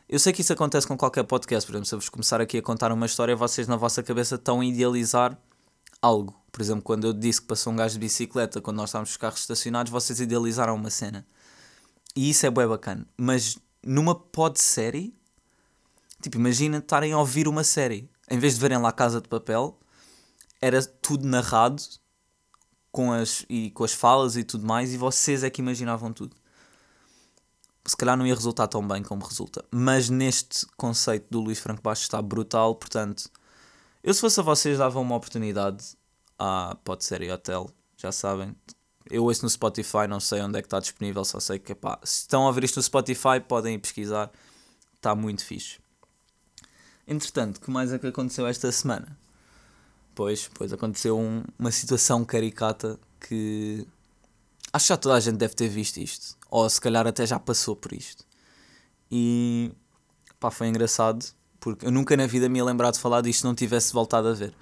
Eu 0.09 0.19
sei 0.19 0.33
que 0.33 0.41
isso 0.41 0.53
acontece 0.53 0.87
com 0.87 0.97
qualquer 0.97 1.25
podcast, 1.25 1.67
por 1.67 1.75
exemplo, 1.75 1.87
se 1.87 1.95
eu 1.95 1.99
vos 1.99 2.09
começar 2.09 2.41
aqui 2.41 2.59
a 2.59 2.63
contar 2.63 2.93
uma 2.93 3.07
história, 3.07 3.35
vocês 3.35 3.67
na 3.67 3.77
vossa 3.77 4.03
cabeça 4.03 4.37
estão 4.37 4.61
a 4.61 4.65
idealizar 4.65 5.37
algo. 6.01 6.35
Por 6.53 6.63
exemplo, 6.63 6.83
quando 6.83 7.09
eu 7.09 7.13
disse 7.13 7.41
que 7.41 7.49
passou 7.49 7.73
um 7.73 7.77
gajo 7.77 7.95
de 7.95 8.01
bicicleta 8.01 8.61
quando 8.61 8.77
nós 8.77 8.91
estávamos 8.91 9.11
os 9.11 9.17
carros 9.17 9.41
estacionados, 9.41 9.91
vocês 9.91 10.21
idealizaram 10.21 10.77
uma 10.77 10.91
cena. 10.91 11.27
E 12.15 12.31
isso 12.31 12.47
é 12.47 12.51
bem 12.51 12.67
bacana. 12.67 13.07
Mas 13.17 13.59
numa 13.85 14.15
pod 14.15 14.61
série, 14.61 15.16
Tipo, 16.23 16.37
imagina 16.37 16.79
estarem 16.79 17.13
a 17.13 17.19
ouvir 17.19 17.47
uma 17.49 17.63
série. 17.65 18.11
Em 18.31 18.39
vez 18.39 18.55
de 18.55 18.61
verem 18.61 18.79
lá 18.79 18.91
Casa 18.93 19.21
de 19.21 19.29
Papel, 19.29 19.79
era 20.61 20.83
tudo 20.85 21.27
narrado 21.27 21.83
com 22.91 23.13
as, 23.13 23.45
e 23.49 23.71
com 23.73 23.85
as 23.85 23.93
falas 23.93 24.37
e 24.37 24.45
tudo 24.45 24.67
mais, 24.67 24.93
e 24.93 24.97
vocês 24.97 25.45
é 25.45 25.51
que 25.51 25.61
imaginavam 25.61 26.13
tudo. 26.13 26.35
Se 27.85 27.97
calhar 27.97 28.17
não 28.17 28.27
ia 28.27 28.35
resultar 28.35 28.67
tão 28.67 28.87
bem 28.87 29.03
como 29.03 29.25
resulta. 29.25 29.65
Mas 29.71 30.11
neste 30.11 30.67
conceito 30.77 31.27
do 31.31 31.41
Luís 31.41 31.59
Franco 31.59 31.83
Baixo 31.83 32.03
está 32.03 32.21
brutal, 32.21 32.75
portanto, 32.75 33.31
Eu, 34.03 34.15
se 34.15 34.21
fosse 34.21 34.39
a 34.39 34.43
vocês, 34.45 34.79
dava 34.79 35.01
uma 35.01 35.17
oportunidade 35.17 35.85
à 36.39 36.77
Podsérie 36.85 37.31
Hotel, 37.31 37.69
já 37.97 38.13
sabem. 38.13 38.55
Eu 39.11 39.25
ouço 39.25 39.43
no 39.43 39.51
Spotify, 39.51 40.07
não 40.09 40.21
sei 40.21 40.41
onde 40.43 40.59
é 40.59 40.63
que 40.63 40.67
está 40.67 40.79
disponível, 40.79 41.25
só 41.25 41.41
sei 41.41 41.59
que, 41.59 41.75
pá, 41.75 41.99
se 42.05 42.21
estão 42.21 42.45
a 42.45 42.47
ouvir 42.47 42.63
isto 42.65 42.77
no 42.77 42.83
Spotify, 42.85 43.41
podem 43.47 43.75
ir 43.75 43.79
pesquisar. 43.79 44.31
Está 44.95 45.15
muito 45.15 45.45
fixe. 45.45 45.79
Entretanto, 47.07 47.61
que 47.61 47.71
mais 47.71 47.93
é 47.93 47.99
que 47.99 48.07
aconteceu 48.09 48.47
esta 48.49 48.71
semana? 48.73 49.17
Pois, 50.13 50.51
pois 50.53 50.73
aconteceu 50.73 51.17
um, 51.17 51.45
uma 51.57 51.71
situação 51.71 52.25
caricata 52.25 52.99
que 53.21 53.87
acho 54.73 54.87
que 54.87 54.89
já 54.89 54.97
toda 54.97 55.15
a 55.15 55.21
gente 55.21 55.37
deve 55.37 55.55
ter 55.55 55.69
visto 55.69 55.99
isto, 55.99 56.37
ou 56.51 56.69
se 56.69 56.81
calhar 56.81 57.07
até 57.07 57.25
já 57.25 57.39
passou 57.39 57.77
por 57.77 57.93
isto. 57.93 58.25
E 59.11 59.71
pá, 60.41 60.51
foi 60.51 60.67
engraçado, 60.67 61.25
porque 61.61 61.87
eu 61.87 61.93
nunca 61.93 62.17
na 62.17 62.27
vida 62.27 62.49
me 62.49 62.59
ia 62.59 62.65
lembrar 62.65 62.91
de 62.91 62.99
falar 62.99 63.21
disto 63.21 63.41
se 63.41 63.45
não 63.45 63.55
tivesse 63.55 63.93
voltado 63.93 64.27
a 64.29 64.33
ver. 64.33 64.53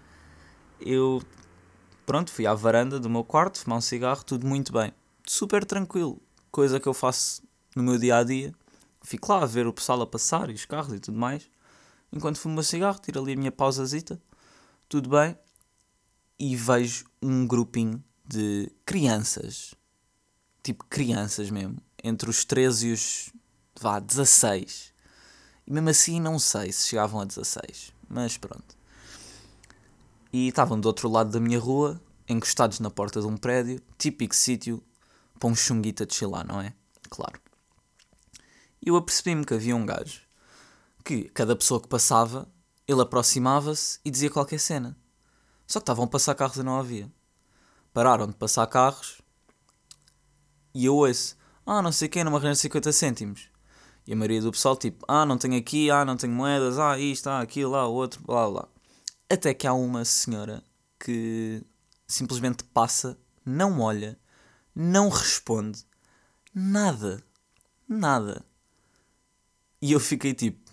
Eu, 0.80 1.22
pronto, 2.04 2.30
fui 2.30 2.46
à 2.46 2.52
varanda 2.52 3.00
do 3.00 3.08
meu 3.08 3.24
quarto, 3.24 3.58
fumar 3.58 3.78
um 3.78 3.80
cigarro, 3.80 4.22
tudo 4.22 4.46
muito 4.46 4.70
bem, 4.70 4.92
super 5.26 5.64
tranquilo, 5.64 6.20
coisa 6.50 6.78
que 6.78 6.86
eu 6.86 6.94
faço 6.94 7.42
no 7.74 7.82
meu 7.82 7.98
dia 7.98 8.18
a 8.18 8.24
dia. 8.24 8.54
Fico 9.02 9.32
lá 9.32 9.42
a 9.42 9.46
ver 9.46 9.66
o 9.66 9.72
pessoal 9.72 10.02
a 10.02 10.06
passar 10.06 10.50
e 10.50 10.54
os 10.54 10.66
carros 10.66 10.92
e 10.92 11.00
tudo 11.00 11.18
mais 11.18 11.53
enquanto 12.14 12.38
fumo 12.38 12.52
o 12.52 12.54
meu 12.54 12.62
cigarro, 12.62 12.98
tiro 13.00 13.20
ali 13.20 13.32
a 13.32 13.36
minha 13.36 13.50
pausazita, 13.50 14.22
tudo 14.88 15.10
bem, 15.10 15.36
e 16.38 16.54
vejo 16.54 17.04
um 17.20 17.46
grupinho 17.46 18.02
de 18.24 18.70
crianças, 18.86 19.74
tipo 20.62 20.84
crianças 20.84 21.50
mesmo, 21.50 21.76
entre 22.02 22.30
os 22.30 22.44
13 22.44 22.88
e 22.88 22.92
os 22.92 23.32
vá, 23.78 23.98
16. 23.98 24.94
E 25.66 25.72
mesmo 25.72 25.88
assim 25.88 26.20
não 26.20 26.38
sei 26.38 26.70
se 26.70 26.86
chegavam 26.86 27.20
a 27.20 27.24
16, 27.24 27.92
mas 28.08 28.36
pronto. 28.36 28.76
E 30.32 30.48
estavam 30.48 30.78
do 30.78 30.86
outro 30.86 31.08
lado 31.08 31.30
da 31.30 31.40
minha 31.40 31.58
rua, 31.58 32.00
encostados 32.28 32.78
na 32.78 32.90
porta 32.90 33.20
de 33.20 33.26
um 33.26 33.36
prédio, 33.36 33.82
típico 33.98 34.34
sítio 34.34 34.82
para 35.38 35.48
um 35.48 35.54
chunguita 35.54 36.06
de 36.06 36.14
chilar, 36.14 36.46
não 36.46 36.60
é? 36.60 36.72
Claro. 37.10 37.40
E 38.80 38.88
eu 38.88 38.96
apercebi-me 38.96 39.44
que 39.44 39.54
havia 39.54 39.74
um 39.74 39.84
gajo 39.84 40.23
que 41.04 41.28
cada 41.28 41.54
pessoa 41.54 41.80
que 41.80 41.88
passava, 41.88 42.48
ele 42.88 43.02
aproximava-se 43.02 44.00
e 44.04 44.10
dizia 44.10 44.30
qualquer 44.30 44.58
cena. 44.58 44.96
Só 45.66 45.78
que 45.78 45.82
estavam 45.82 46.04
a 46.06 46.08
passar 46.08 46.34
carros 46.34 46.56
e 46.56 46.62
não 46.62 46.78
havia. 46.78 47.10
Pararam 47.92 48.26
de 48.26 48.34
passar 48.34 48.66
carros 48.66 49.22
e 50.74 50.86
eu 50.86 50.96
ouço, 50.96 51.36
ah, 51.64 51.80
não 51.80 51.92
sei 51.92 52.08
quem, 52.08 52.24
numa 52.24 52.38
arranja 52.38 52.56
50 52.56 52.92
cêntimos. 52.92 53.48
E 54.06 54.12
a 54.12 54.16
maioria 54.16 54.42
do 54.42 54.50
pessoal, 54.50 54.76
tipo, 54.76 55.04
ah, 55.06 55.24
não 55.24 55.38
tenho 55.38 55.56
aqui, 55.56 55.90
ah, 55.90 56.04
não 56.04 56.16
tenho 56.16 56.32
moedas, 56.32 56.78
ah, 56.78 56.98
isto, 56.98 57.28
ah, 57.28 57.40
aquilo, 57.40 57.70
lá, 57.70 57.86
outro, 57.86 58.22
blá, 58.24 58.50
blá. 58.50 58.68
Até 59.30 59.54
que 59.54 59.66
há 59.66 59.72
uma 59.72 60.04
senhora 60.04 60.62
que 60.98 61.62
simplesmente 62.06 62.64
passa, 62.64 63.16
não 63.46 63.80
olha, 63.80 64.18
não 64.74 65.08
responde, 65.08 65.86
nada, 66.52 67.22
nada. 67.88 68.44
E 69.80 69.92
eu 69.92 70.00
fiquei 70.00 70.34
tipo, 70.34 70.63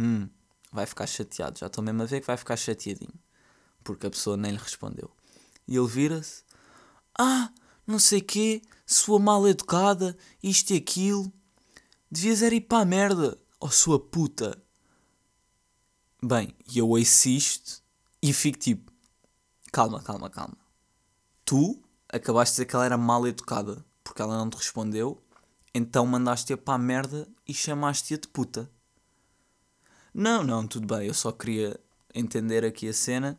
hum, 0.00 0.28
vai 0.72 0.86
ficar 0.86 1.06
chateado. 1.06 1.58
Já 1.58 1.66
estou 1.66 1.84
mesmo 1.84 2.02
a 2.02 2.06
ver 2.06 2.20
que 2.20 2.26
vai 2.26 2.36
ficar 2.36 2.56
chateadinho. 2.56 3.14
Porque 3.84 4.06
a 4.06 4.10
pessoa 4.10 4.36
nem 4.36 4.52
lhe 4.52 4.58
respondeu. 4.58 5.10
E 5.68 5.76
ele 5.76 5.86
vira-se: 5.86 6.44
Ah, 7.18 7.52
não 7.86 7.98
sei 7.98 8.20
quê, 8.20 8.62
sua 8.86 9.18
mal 9.18 9.46
educada, 9.46 10.16
isto 10.42 10.72
e 10.72 10.76
aquilo. 10.76 11.32
Devias 12.10 12.42
era 12.42 12.54
ir 12.54 12.62
para 12.62 12.82
a 12.82 12.84
merda, 12.84 13.38
ó 13.60 13.66
oh, 13.66 13.70
sua 13.70 13.98
puta. 13.98 14.60
Bem, 16.22 16.54
e 16.72 16.78
eu 16.78 16.88
ouço 16.88 17.28
e 18.22 18.32
fico 18.32 18.58
tipo: 18.58 18.92
Calma, 19.72 20.02
calma, 20.02 20.28
calma. 20.28 20.56
Tu 21.44 21.80
acabaste 22.08 22.52
de 22.52 22.56
dizer 22.56 22.66
que 22.66 22.74
ela 22.74 22.84
era 22.84 22.98
mal 22.98 23.26
educada 23.26 23.84
porque 24.02 24.22
ela 24.22 24.36
não 24.36 24.50
te 24.50 24.56
respondeu, 24.56 25.22
então 25.72 26.04
mandaste-a 26.04 26.56
para 26.56 26.74
a 26.74 26.78
merda 26.78 27.28
e 27.46 27.54
chamaste-a 27.54 28.18
de 28.18 28.26
puta. 28.26 28.68
Não, 30.12 30.42
não, 30.42 30.66
tudo 30.66 30.86
bem. 30.86 31.06
Eu 31.06 31.14
só 31.14 31.32
queria 31.32 31.78
entender 32.14 32.64
aqui 32.64 32.88
a 32.88 32.92
cena. 32.92 33.38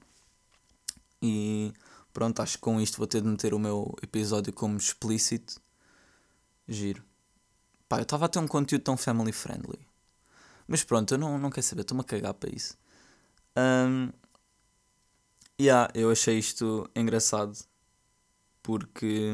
E 1.22 1.74
pronto, 2.13 2.42
acho 2.42 2.58
que 2.58 2.62
com 2.62 2.80
isto 2.80 2.98
vou 2.98 3.08
ter 3.08 3.22
de 3.22 3.28
meter 3.28 3.54
o 3.54 3.60
meu 3.60 3.96
episódio 4.01 4.54
como 4.54 4.78
explícito. 4.78 5.62
Giro. 6.68 7.04
Pá, 7.88 7.98
eu 7.98 8.04
estava 8.04 8.25
a 8.25 8.30
ter 8.30 8.40
um 8.40 8.48
conteúdo 8.48 8.84
tão 8.84 8.96
family 8.96 9.32
friendly. 9.32 9.86
Mas 10.68 10.84
pronto, 10.84 11.13
eu 11.13 11.18
não, 11.18 11.38
não 11.38 11.50
quero 11.50 11.66
saber, 11.66 11.82
estou-me 11.82 12.01
a 12.01 12.06
cagar 12.06 12.34
para 12.34 12.50
isso. 12.50 12.78
Um, 13.58 14.10
yeah, 15.60 15.92
eu 15.94 16.10
achei 16.10 16.40
isto 16.40 16.90
engraçado. 16.96 17.58
Porque 18.63 19.34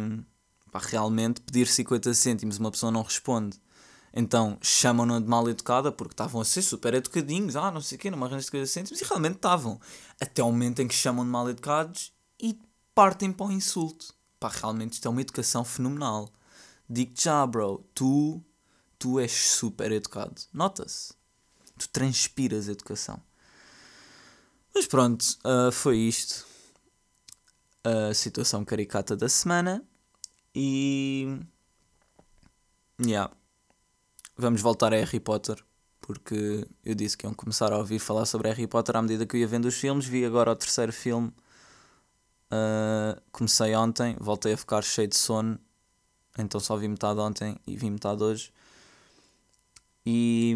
pá, 0.72 0.80
realmente 0.80 1.42
pedir 1.42 1.68
50 1.68 2.14
cêntimos 2.14 2.58
uma 2.58 2.72
pessoa 2.72 2.92
não 2.92 3.04
responde 3.04 3.60
então 4.20 4.58
chamam-na 4.64 5.20
de 5.20 5.28
mal 5.28 5.48
educada 5.48 5.92
porque 5.92 6.14
estavam 6.14 6.42
a 6.42 6.46
ser 6.46 6.64
super 6.64 6.92
educadinhos, 6.96 7.56
ah, 7.56 7.70
não 7.70 7.82
sei 7.82 8.00
o 8.00 8.02
quê, 8.02 8.10
numa 8.10 8.26
arranjo 8.26 8.40
de 8.40 8.46
50 8.48 8.66
cêntimos, 8.66 9.00
e 9.00 9.06
realmente 9.06 9.36
estavam. 9.36 9.80
Até 10.20 10.42
o 10.42 10.48
momento 10.48 10.82
em 10.82 10.88
que 10.88 10.96
chamam 10.96 11.24
de 11.24 11.30
mal 11.30 11.48
educados 11.48 12.12
e 12.42 12.60
partem 12.96 13.32
para 13.32 13.46
o 13.46 13.52
insulto. 13.52 14.12
Pá, 14.40 14.50
realmente 14.50 14.94
isto 14.94 15.08
é 15.08 15.12
uma 15.12 15.22
educação 15.22 15.64
fenomenal. 15.64 16.34
Digo-te 16.90 17.26
já, 17.26 17.46
bro, 17.46 17.86
tu, 17.94 18.44
tu 18.98 19.20
és 19.20 19.32
super 19.32 19.92
educado. 19.92 20.42
Nota-se. 20.52 21.14
Tu 21.78 21.88
transpiras 21.90 22.68
educação. 22.68 23.22
Mas 24.74 24.88
pronto, 24.88 25.24
uh, 25.46 25.72
foi 25.72 25.98
isto. 25.98 26.44
A 27.84 28.16
situação 28.16 28.66
caricata 28.66 29.16
da 29.16 29.30
semana. 29.30 29.86
E. 30.56 31.40
Yeah 33.00 33.32
vamos 34.38 34.62
voltar 34.62 34.94
a 34.94 34.98
Harry 34.98 35.20
Potter, 35.20 35.58
porque 36.00 36.68
eu 36.86 36.94
disse 36.94 37.18
que 37.18 37.26
iam 37.26 37.34
começar 37.34 37.74
a 37.74 37.78
ouvir 37.78 38.00
falar 38.00 38.26
sobre 38.26 38.48
Harry 38.50 38.68
Potter 38.68 38.96
à 38.96 39.02
medida 39.02 39.26
que 39.26 39.36
eu 39.36 39.42
ia 39.42 39.48
vendo 39.48 39.66
os 39.66 39.76
filmes. 39.76 40.06
Vi 40.06 40.24
agora 40.24 40.52
o 40.52 40.56
terceiro 40.56 40.94
filme, 40.94 41.30
uh, 42.52 43.20
comecei 43.32 43.76
ontem, 43.76 44.16
voltei 44.20 44.54
a 44.54 44.58
ficar 44.58 44.84
cheio 44.84 45.08
de 45.08 45.18
sono, 45.18 45.60
então 46.38 46.60
só 46.60 46.78
vi 46.78 46.88
metade 46.88 47.20
ontem 47.20 47.58
e 47.66 47.76
vi 47.76 47.90
metade 47.90 48.24
hoje. 48.24 48.54
E 50.06 50.56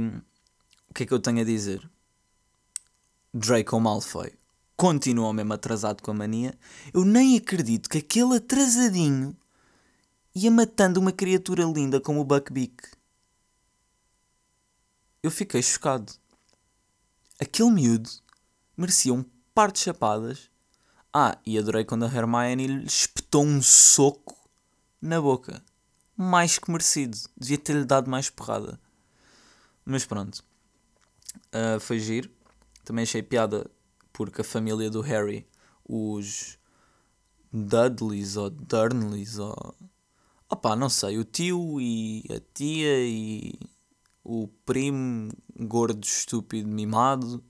o 0.89 0.93
que 0.93 1.03
é 1.03 1.05
que 1.05 1.13
eu 1.13 1.19
tenho 1.19 1.41
a 1.41 1.43
dizer? 1.43 1.89
Draco 3.33 3.79
Malfoy 3.79 4.31
continua 4.77 5.33
mesmo 5.33 5.53
atrasado 5.53 6.01
com 6.01 6.11
a 6.11 6.13
mania. 6.13 6.57
Eu 6.93 7.03
nem 7.03 7.37
acredito 7.37 7.89
que 7.89 7.99
aquele 7.99 8.37
atrasadinho 8.37 9.35
ia 10.33 10.49
matando 10.49 10.99
uma 10.99 11.11
criatura 11.11 11.63
linda 11.63 11.99
como 11.99 12.21
o 12.21 12.25
Buckbeak 12.25 13.00
eu 15.23 15.29
fiquei 15.29 15.61
chocado. 15.61 16.13
Aquele 17.39 17.71
miúdo 17.71 18.09
merecia 18.75 19.13
um 19.13 19.23
par 19.53 19.71
de 19.71 19.79
chapadas. 19.79 20.49
Ah, 21.13 21.37
e 21.45 21.57
adorei 21.57 21.83
quando 21.83 22.05
a 22.05 22.07
Hermione 22.07 22.67
lhe 22.67 22.85
espetou 22.85 23.43
um 23.43 23.61
soco 23.61 24.37
na 25.01 25.19
boca. 25.19 25.63
Mais 26.15 26.57
que 26.57 26.71
merecido. 26.71 27.17
Devia 27.37 27.57
ter-lhe 27.57 27.85
dado 27.85 28.09
mais 28.09 28.29
porrada. 28.29 28.79
Mas 29.85 30.05
pronto. 30.05 30.43
Uh, 31.47 31.79
foi 31.79 31.99
giro. 31.99 32.29
Também 32.83 33.03
achei 33.03 33.21
piada 33.21 33.69
porque 34.13 34.41
a 34.41 34.43
família 34.43 34.89
do 34.89 35.01
Harry, 35.01 35.47
os 35.83 36.57
Dudleys 37.51 38.37
ou 38.37 38.49
Durnleys 38.49 39.37
ou. 39.37 39.75
Opá, 40.49 40.75
não 40.75 40.89
sei. 40.89 41.17
O 41.17 41.23
tio 41.23 41.79
e 41.79 42.25
a 42.29 42.39
tia 42.53 42.99
e 42.99 43.59
o 44.23 44.47
primo 44.65 45.31
gordo, 45.59 46.03
estúpido, 46.03 46.67
mimado. 46.67 47.43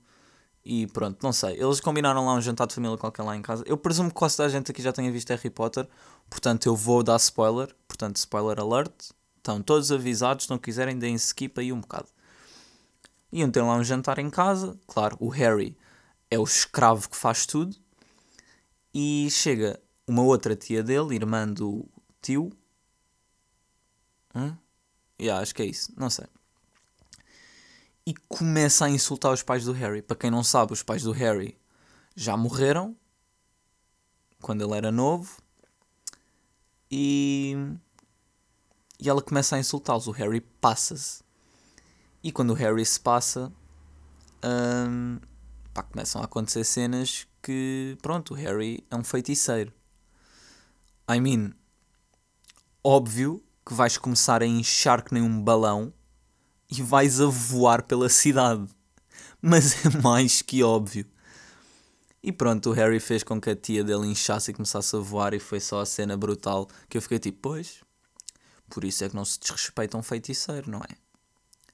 E 0.64 0.86
pronto, 0.88 1.22
não 1.22 1.32
sei. 1.32 1.60
Eles 1.60 1.80
combinaram 1.80 2.24
lá 2.24 2.34
um 2.34 2.40
jantar 2.40 2.66
de 2.66 2.74
família 2.74 2.96
qualquer 2.96 3.22
lá 3.22 3.36
em 3.36 3.42
casa. 3.42 3.64
Eu 3.66 3.76
presumo 3.76 4.10
que 4.10 4.14
quase 4.14 4.36
toda 4.36 4.46
a 4.46 4.50
gente 4.50 4.70
aqui 4.70 4.80
já 4.80 4.92
tenha 4.92 5.10
visto 5.10 5.30
Harry 5.30 5.50
Potter. 5.50 5.88
Portanto, 6.30 6.66
eu 6.66 6.76
vou 6.76 7.02
dar 7.02 7.16
spoiler. 7.16 7.74
Portanto, 7.88 8.16
spoiler 8.16 8.60
alert. 8.60 8.92
Estão 9.36 9.60
todos 9.60 9.90
avisados. 9.90 10.44
Se 10.44 10.50
não 10.50 10.58
quiserem, 10.58 10.98
deem 10.98 11.16
skip 11.16 11.60
aí 11.60 11.72
um 11.72 11.80
bocado. 11.80 12.08
Iam 13.32 13.50
ter 13.50 13.62
lá 13.62 13.74
um 13.74 13.84
jantar 13.84 14.18
em 14.18 14.30
casa. 14.30 14.78
Claro, 14.86 15.16
o 15.18 15.28
Harry 15.28 15.76
é 16.30 16.38
o 16.38 16.44
escravo 16.44 17.08
que 17.08 17.16
faz 17.16 17.44
tudo. 17.44 17.76
E 18.94 19.28
chega 19.30 19.80
uma 20.06 20.22
outra 20.22 20.54
tia 20.54 20.82
dele, 20.82 21.16
irmã 21.16 21.48
do 21.48 21.84
tio. 22.20 22.52
Hum? 24.34 24.54
Yeah, 25.20 25.42
acho 25.42 25.54
que 25.54 25.62
é 25.62 25.66
isso. 25.66 25.92
Não 25.96 26.08
sei 26.08 26.26
e 28.06 28.14
começa 28.28 28.84
a 28.84 28.90
insultar 28.90 29.32
os 29.32 29.42
pais 29.42 29.64
do 29.64 29.72
Harry. 29.72 30.02
Para 30.02 30.16
quem 30.16 30.30
não 30.30 30.42
sabe, 30.42 30.72
os 30.72 30.82
pais 30.82 31.02
do 31.02 31.12
Harry 31.12 31.56
já 32.16 32.36
morreram 32.36 32.96
quando 34.40 34.64
ele 34.64 34.76
era 34.76 34.90
novo 34.90 35.40
e, 36.90 37.56
e 39.00 39.08
ela 39.08 39.22
começa 39.22 39.56
a 39.56 39.58
insultá-los. 39.58 40.08
O 40.08 40.10
Harry 40.12 40.40
passa-se. 40.40 41.22
E 42.22 42.30
quando 42.30 42.50
o 42.50 42.54
Harry 42.54 42.84
se 42.84 43.00
passa, 43.00 43.52
hum, 44.44 45.18
pá, 45.72 45.82
começam 45.82 46.20
a 46.20 46.24
acontecer 46.24 46.64
cenas 46.64 47.26
que, 47.42 47.96
pronto, 48.02 48.34
o 48.34 48.36
Harry 48.36 48.84
é 48.90 48.96
um 48.96 49.02
feiticeiro. 49.02 49.72
I 51.10 51.20
mean, 51.20 51.52
óbvio 52.84 53.42
que 53.66 53.74
vais 53.74 53.96
começar 53.96 54.42
a 54.42 54.46
inchar 54.46 55.04
que 55.04 55.14
nem 55.14 55.22
um 55.22 55.42
balão 55.42 55.92
e 56.72 56.82
vais 56.82 57.20
a 57.20 57.26
voar 57.26 57.82
pela 57.82 58.08
cidade. 58.08 58.66
Mas 59.40 59.84
é 59.84 60.00
mais 60.00 60.40
que 60.40 60.62
óbvio. 60.62 61.06
E 62.22 62.30
pronto, 62.30 62.70
o 62.70 62.72
Harry 62.72 63.00
fez 63.00 63.22
com 63.22 63.40
que 63.40 63.50
a 63.50 63.56
tia 63.56 63.82
dele 63.82 64.06
inchasse 64.06 64.50
e 64.50 64.54
começasse 64.54 64.94
a 64.94 65.00
voar 65.00 65.34
e 65.34 65.40
foi 65.40 65.58
só 65.60 65.80
a 65.80 65.86
cena 65.86 66.16
brutal 66.16 66.68
que 66.88 66.96
eu 66.96 67.02
fiquei 67.02 67.18
tipo, 67.18 67.38
pois, 67.42 67.80
por 68.70 68.84
isso 68.84 69.04
é 69.04 69.08
que 69.08 69.16
não 69.16 69.24
se 69.24 69.40
desrespeita 69.40 69.98
um 69.98 70.02
feiticeiro, 70.02 70.70
não 70.70 70.78
é? 70.78 70.94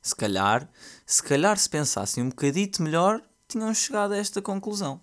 Se 0.00 0.16
calhar, 0.16 0.68
se 1.04 1.22
calhar 1.22 1.58
se 1.58 1.68
pensassem 1.68 2.24
um 2.24 2.30
bocadito 2.30 2.82
melhor, 2.82 3.22
tinham 3.46 3.72
chegado 3.74 4.12
a 4.12 4.16
esta 4.16 4.40
conclusão. 4.40 5.00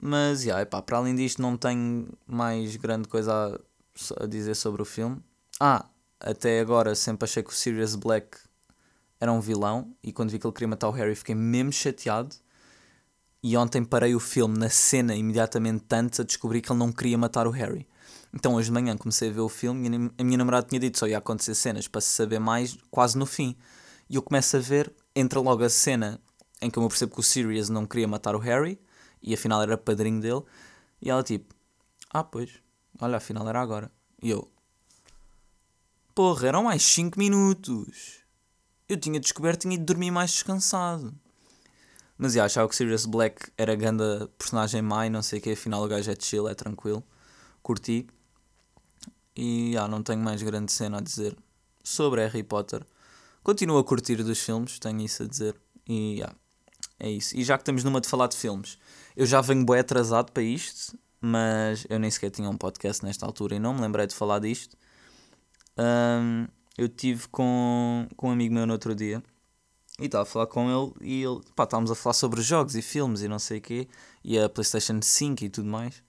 Mas, 0.00 0.44
yeah, 0.44 0.62
epá, 0.62 0.80
para 0.80 0.98
além 0.98 1.14
disto, 1.16 1.42
não 1.42 1.56
tenho 1.56 2.08
mais 2.26 2.76
grande 2.76 3.08
coisa 3.08 3.60
a, 4.18 4.24
a 4.24 4.26
dizer 4.26 4.54
sobre 4.54 4.80
o 4.80 4.84
filme. 4.84 5.20
Ah, 5.58 5.86
até 6.24 6.58
agora 6.60 6.94
sempre 6.94 7.24
achei 7.24 7.42
que 7.42 7.50
o 7.50 7.52
Sirius 7.52 7.94
Black 7.94 8.38
era 9.20 9.30
um 9.30 9.40
vilão 9.40 9.94
e 10.02 10.10
quando 10.10 10.30
vi 10.30 10.38
que 10.38 10.46
ele 10.46 10.54
queria 10.54 10.68
matar 10.68 10.88
o 10.88 10.92
Harry 10.92 11.14
fiquei 11.14 11.34
mesmo 11.34 11.70
chateado 11.70 12.34
e 13.42 13.54
ontem 13.58 13.84
parei 13.84 14.14
o 14.14 14.20
filme 14.20 14.58
na 14.58 14.70
cena 14.70 15.14
imediatamente 15.14 15.84
antes 15.92 16.18
a 16.18 16.24
descobrir 16.24 16.62
que 16.62 16.72
ele 16.72 16.78
não 16.78 16.90
queria 16.90 17.18
matar 17.18 17.46
o 17.46 17.50
Harry. 17.50 17.86
Então 18.32 18.54
hoje 18.54 18.68
de 18.68 18.72
manhã 18.72 18.96
comecei 18.96 19.28
a 19.28 19.32
ver 19.32 19.42
o 19.42 19.50
filme 19.50 19.86
e 19.86 20.10
a 20.16 20.24
minha 20.24 20.38
namorada 20.38 20.66
tinha 20.66 20.80
dito 20.80 20.98
só 20.98 21.06
ia 21.06 21.18
acontecer 21.18 21.54
cenas 21.54 21.86
para 21.86 22.00
se 22.00 22.08
saber 22.08 22.38
mais 22.38 22.78
quase 22.90 23.18
no 23.18 23.26
fim. 23.26 23.54
E 24.08 24.16
eu 24.16 24.22
começo 24.22 24.56
a 24.56 24.60
ver, 24.60 24.90
entra 25.14 25.40
logo 25.40 25.62
a 25.62 25.68
cena 25.68 26.18
em 26.62 26.70
que 26.70 26.78
eu 26.78 26.88
percebo 26.88 27.12
que 27.12 27.20
o 27.20 27.22
Sirius 27.22 27.68
não 27.68 27.84
queria 27.84 28.08
matar 28.08 28.34
o 28.34 28.38
Harry 28.38 28.80
e 29.22 29.34
afinal 29.34 29.60
era 29.60 29.76
padrinho 29.76 30.22
dele. 30.22 30.42
E 31.02 31.10
ela 31.10 31.22
tipo, 31.22 31.54
ah 32.08 32.24
pois, 32.24 32.50
olha, 32.98 33.18
afinal 33.18 33.46
era 33.46 33.60
agora. 33.60 33.92
E 34.22 34.30
eu, 34.30 34.50
porra, 36.14 36.48
eram 36.48 36.64
mais 36.64 36.82
5 36.82 37.18
minutos. 37.18 38.22
Eu 38.88 38.96
tinha 38.96 39.18
descoberto, 39.18 39.62
tinha 39.62 39.74
ido 39.74 39.84
dormir 39.84 40.10
mais 40.10 40.30
descansado. 40.30 41.14
Mas 42.16 42.34
yeah, 42.34 42.46
achava 42.46 42.68
que 42.68 42.76
Sirius 42.76 43.06
Black 43.06 43.50
era 43.58 43.74
grande 43.74 44.04
personagem 44.38 44.80
má 44.80 45.06
e 45.06 45.10
não 45.10 45.22
sei 45.22 45.40
o 45.40 45.42
que, 45.42 45.52
afinal 45.52 45.82
o 45.82 45.88
gajo 45.88 46.10
é 46.10 46.16
chill, 46.18 46.48
é 46.48 46.54
tranquilo. 46.54 47.02
Curti. 47.62 48.06
E 49.34 49.70
yeah, 49.70 49.88
não 49.90 50.02
tenho 50.02 50.20
mais 50.20 50.40
grande 50.42 50.70
cena 50.70 50.98
a 50.98 51.00
dizer 51.00 51.36
sobre 51.82 52.24
Harry 52.24 52.44
Potter. 52.44 52.86
Continuo 53.42 53.78
a 53.78 53.84
curtir 53.84 54.22
dos 54.22 54.38
filmes, 54.38 54.78
tenho 54.78 55.00
isso 55.00 55.24
a 55.24 55.26
dizer. 55.26 55.56
E 55.88 56.14
yeah, 56.14 56.34
é 57.00 57.10
isso. 57.10 57.36
E 57.36 57.42
já 57.42 57.58
que 57.58 57.62
estamos 57.62 57.82
numa 57.82 58.00
de 58.00 58.08
falar 58.08 58.28
de 58.28 58.36
filmes, 58.36 58.78
eu 59.16 59.26
já 59.26 59.40
venho 59.40 59.66
bem 59.66 59.80
atrasado 59.80 60.30
para 60.30 60.42
isto, 60.42 60.96
mas 61.20 61.84
eu 61.90 61.98
nem 61.98 62.10
sequer 62.10 62.30
tinha 62.30 62.48
um 62.48 62.56
podcast 62.56 63.04
nesta 63.04 63.26
altura 63.26 63.56
e 63.56 63.58
não 63.58 63.74
me 63.74 63.80
lembrei 63.80 64.06
de 64.06 64.14
falar 64.14 64.38
disto. 64.38 64.76
Um, 65.78 66.46
eu 66.76 66.88
tive 66.88 67.28
com, 67.28 68.08
com 68.16 68.28
um 68.28 68.32
amigo 68.32 68.54
meu 68.54 68.66
no 68.66 68.72
outro 68.72 68.94
dia 68.94 69.22
e 69.98 70.06
estava 70.06 70.22
a 70.22 70.26
falar 70.26 70.46
com 70.46 70.68
ele 70.70 70.92
e 71.00 71.22
ele, 71.22 71.40
pá, 71.54 71.64
estávamos 71.64 71.90
a 71.90 71.94
falar 71.94 72.14
sobre 72.14 72.42
jogos 72.42 72.74
e 72.74 72.82
filmes 72.82 73.22
e 73.22 73.28
não 73.28 73.38
sei 73.38 73.58
o 73.58 73.60
quê, 73.60 73.88
e 74.24 74.38
a 74.38 74.48
PlayStation 74.48 75.00
5 75.00 75.44
e 75.44 75.48
tudo 75.48 75.68
mais. 75.68 76.02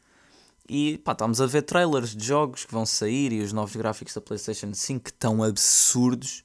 E 0.68 0.98
pá, 1.00 1.12
estávamos 1.12 1.40
a 1.40 1.46
ver 1.46 1.62
trailers 1.62 2.16
de 2.16 2.26
jogos 2.26 2.66
que 2.66 2.74
vão 2.74 2.86
sair 2.86 3.32
e 3.32 3.42
os 3.42 3.54
novos 3.54 3.76
gráficos 3.76 4.14
da 4.16 4.22
PlayStation 4.22 4.74
5 4.74 5.04
que 5.04 5.12
estão 5.12 5.44
absurdos. 5.44 6.44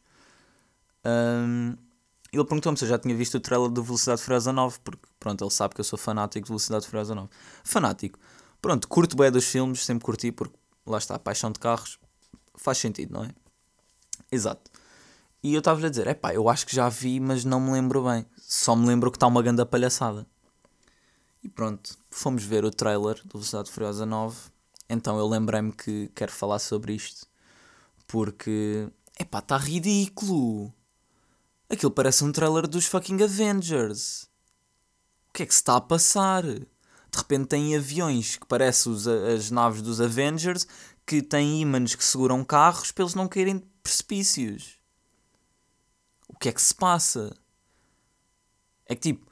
Um, 1.04 1.76
ele 2.30 2.45
perguntou-me 2.45 2.78
se 2.78 2.85
eu 2.85 2.89
já 2.89 2.99
tinha 2.99 3.15
visto 3.17 3.37
o 3.37 3.41
trailer 3.41 3.71
de 3.71 3.80
Velocidade 3.80 4.23
Furiosa 4.23 4.52
9, 4.52 4.78
porque 4.85 5.02
pronto, 5.19 5.43
ele 5.43 5.50
sabe 5.50 5.75
que 5.75 5.80
eu 5.80 5.85
sou 5.85 5.99
fanático 5.99 6.45
de 6.45 6.49
Velocidade 6.49 6.87
Furiosa 6.87 7.15
9. 7.15 7.28
Fanático. 7.65 8.19
Pronto, 8.61 8.87
curto 8.87 9.17
bem 9.17 9.30
dos 9.30 9.47
filmes, 9.47 9.85
sempre 9.85 10.04
curti, 10.04 10.30
porque 10.30 10.54
lá 10.87 10.99
está, 10.99 11.19
paixão 11.19 11.50
de 11.50 11.59
carros 11.59 11.99
faz 12.61 12.79
sentido, 12.79 13.15
não 13.15 13.25
é? 13.25 13.31
Exato. 14.31 14.71
E 15.43 15.55
eu 15.55 15.61
estava-lhe 15.61 15.87
a 15.87 15.91
dizer: 15.91 16.07
é 16.07 16.15
pá, 16.15 16.35
eu 16.35 16.49
acho 16.49 16.67
que 16.67 16.75
já 16.75 16.89
vi, 16.89 17.19
mas 17.19 17.45
não 17.45 17.61
me 17.61 17.73
lembro 17.73 18.05
bem. 18.05 18.27
Só 18.39 18.77
me 18.77 18.87
lembro 18.87 19.11
que 19.11 19.17
está 19.17 19.27
uma 19.27 19.43
grande 19.43 19.65
palhaçada. 19.65 20.27
E 21.43 21.49
pronto, 21.49 21.97
fomos 22.11 22.45
ver 22.45 22.65
o 22.65 22.71
trailer 22.71 23.21
do 23.25 23.39
Velocidade 23.39 23.71
Furiosa 23.71 24.05
9. 24.05 24.37
Então 24.89 25.19
eu 25.19 25.27
lembrei-me 25.27 25.73
que 25.73 26.11
quero 26.15 26.33
falar 26.33 26.59
sobre 26.59 26.93
isto. 26.93 27.27
Porque, 28.07 28.89
é 29.19 29.25
pá, 29.25 29.39
está 29.39 29.57
ridículo. 29.57 30.73
Aquilo 31.69 31.93
parece 31.93 32.25
um 32.25 32.33
trailer 32.33 32.67
dos 32.67 32.87
fucking 32.87 33.23
Avengers. 33.23 34.25
O 35.29 35.33
que 35.33 35.45
é 35.45 35.47
que 35.47 35.55
se 35.55 35.61
está 35.61 35.77
a 35.77 35.81
passar? 35.81 36.43
De 36.43 37.19
repente 37.19 37.47
tem 37.47 37.77
aviões 37.77 38.37
que 38.37 38.47
parecem 38.47 38.93
as 39.35 39.51
naves 39.51 39.81
dos 39.81 40.01
Avengers 40.01 40.67
que 41.11 41.23
têm 41.23 41.63
ímãs 41.63 41.95
que 41.95 42.05
seguram 42.05 42.45
carros 42.45 42.93
para 42.93 43.05
eles 43.05 43.15
não 43.15 43.29
caírem 43.29 43.59
de 43.59 43.67
precipícios 43.83 44.81
que 46.41 46.49
é 46.49 46.53
que 46.53 46.63
se 46.63 46.75
passa? 46.75 47.37
É 48.87 48.95
que 48.95 49.13
tipo, 49.13 49.31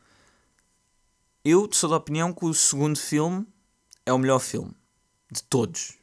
eu 1.42 1.68
sou 1.72 1.88
da 1.88 1.96
opinião 1.96 2.34
que 2.34 2.44
o 2.44 2.52
segundo 2.52 2.98
filme 2.98 3.46
é 4.04 4.12
o 4.12 4.18
melhor 4.18 4.38
filme 4.38 4.76
de 5.32 5.42
todos. 5.42 5.94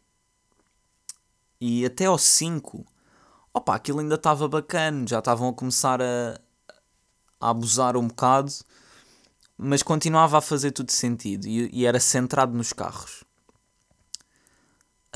E 1.61 1.85
até 1.85 2.05
ao 2.05 2.17
5, 2.17 2.85
opa, 3.53 3.75
aquilo 3.75 3.99
ainda 3.99 4.15
estava 4.15 4.47
bacana, 4.47 5.05
já 5.07 5.19
estavam 5.19 5.49
a 5.49 5.53
começar 5.53 6.01
a, 6.01 6.39
a 7.39 7.49
abusar 7.51 7.95
um 7.95 8.07
bocado, 8.07 8.51
mas 9.55 9.83
continuava 9.83 10.39
a 10.39 10.41
fazer 10.41 10.71
tudo 10.71 10.91
sentido 10.91 11.45
e, 11.47 11.69
e 11.71 11.85
era 11.85 11.99
centrado 11.99 12.57
nos 12.57 12.73
carros. 12.73 13.23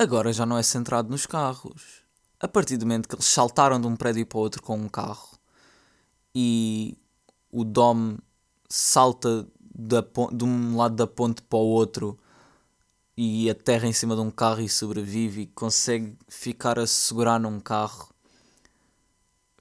Agora 0.00 0.32
já 0.32 0.46
não 0.46 0.56
é 0.56 0.62
centrado 0.62 1.10
nos 1.10 1.26
carros. 1.26 2.00
A 2.40 2.48
partir 2.48 2.78
do 2.78 2.86
momento 2.86 3.06
que 3.06 3.14
eles 3.14 3.26
saltaram 3.26 3.78
de 3.78 3.86
um 3.86 3.94
prédio 3.94 4.24
para 4.24 4.38
outro 4.38 4.62
com 4.62 4.74
um 4.74 4.88
carro, 4.88 5.38
e 6.34 6.96
o 7.52 7.64
Dom 7.64 8.16
salta 8.66 9.46
de 9.78 10.42
um 10.42 10.74
lado 10.74 10.96
da 10.96 11.06
ponte 11.06 11.42
para 11.42 11.58
o 11.58 11.66
outro 11.66 12.18
e 13.14 13.50
aterra 13.50 13.86
em 13.86 13.92
cima 13.92 14.14
de 14.14 14.22
um 14.22 14.30
carro 14.30 14.62
e 14.62 14.70
sobrevive 14.70 15.42
e 15.42 15.46
consegue 15.48 16.16
ficar 16.26 16.78
a 16.78 16.86
segurar 16.86 17.38
num 17.38 17.60
carro. 17.60 18.08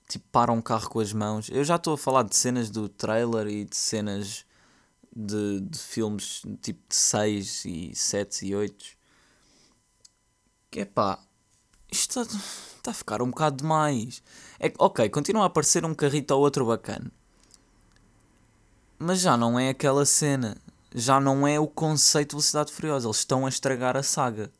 Tipo, 0.08 0.26
para 0.32 0.54
um 0.54 0.62
carro 0.62 0.90
com 0.90 1.02
as 1.02 1.12
mãos. 1.12 1.50
Eu 1.50 1.66
já 1.66 1.76
estou 1.76 1.96
a 1.96 1.98
falar 1.98 2.24
de 2.24 2.38
cenas 2.38 2.70
do 2.70 2.88
trailer 2.88 3.46
e 3.48 3.66
de 3.66 3.76
cenas 3.76 4.46
de, 5.14 5.60
de 5.60 5.78
filmes 5.78 6.44
tipo 6.62 6.80
de 6.88 6.96
6 6.96 7.66
e 7.66 7.92
7 7.94 8.46
e 8.46 8.56
8. 8.56 8.99
Que 10.72 10.82
é 10.82 10.86
pá, 10.86 11.20
isto 11.92 12.22
está 12.22 12.38
está 12.80 12.92
a 12.92 12.94
ficar 12.94 13.22
um 13.22 13.30
bocado 13.30 13.58
demais. 13.58 14.24
É, 14.60 14.72
ok, 14.78 15.10
continua 15.10 15.44
a 15.44 15.46
aparecer 15.48 15.86
um 15.86 15.94
carrito 15.94 16.34
ou 16.34 16.42
outro 16.42 16.66
bacana. 16.66 17.12
Mas 18.98 19.22
já 19.22 19.38
não 19.38 19.60
é 19.60 19.70
aquela 19.70 20.06
cena. 20.06 20.58
Já 20.94 21.20
não 21.20 21.48
é 21.48 21.60
o 21.60 21.68
conceito 21.68 22.30
de 22.30 22.36
Velocidade 22.36 22.74
Furiosa. 22.74 23.08
Eles 23.08 23.18
estão 23.18 23.46
a 23.46 23.50
estragar 23.50 23.96
a 23.96 24.04
saga. 24.04 24.52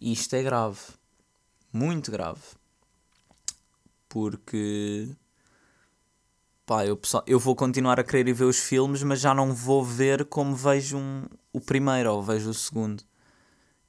E 0.00 0.12
isto 0.12 0.34
é 0.34 0.42
grave. 0.42 0.80
Muito 1.72 2.10
grave. 2.10 2.40
Porque. 4.08 5.14
Pá, 6.64 6.84
eu, 6.84 6.98
eu 7.26 7.38
vou 7.38 7.54
continuar 7.54 8.00
a 8.00 8.04
querer 8.04 8.26
ir 8.26 8.32
ver 8.32 8.44
os 8.44 8.58
filmes, 8.58 9.02
mas 9.02 9.20
já 9.20 9.32
não 9.32 9.54
vou 9.54 9.84
ver 9.84 10.24
como 10.24 10.56
vejo 10.56 10.96
um, 10.96 11.24
o 11.52 11.60
primeiro 11.60 12.12
ou 12.12 12.22
vejo 12.22 12.50
o 12.50 12.54
segundo. 12.54 13.04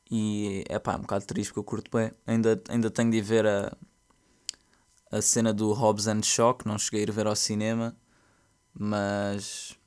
E 0.09 0.63
é 0.69 0.79
pá, 0.79 0.93
é 0.93 0.95
um 0.97 1.01
bocado 1.01 1.25
triste 1.25 1.49
porque 1.49 1.59
eu 1.59 1.63
curto 1.63 1.91
bem. 1.95 2.11
Ainda, 2.25 2.61
ainda 2.69 2.89
tenho 2.89 3.11
de 3.11 3.17
ir 3.17 3.21
ver 3.21 3.45
a, 3.45 3.75
a 5.11 5.21
cena 5.21 5.53
do 5.53 5.73
Hobbs 5.73 6.07
and 6.07 6.23
Shock, 6.23 6.67
não 6.67 6.77
cheguei 6.77 7.01
a 7.01 7.03
ir 7.03 7.11
ver 7.11 7.27
ao 7.27 7.35
cinema, 7.35 7.95
mas 8.73 9.77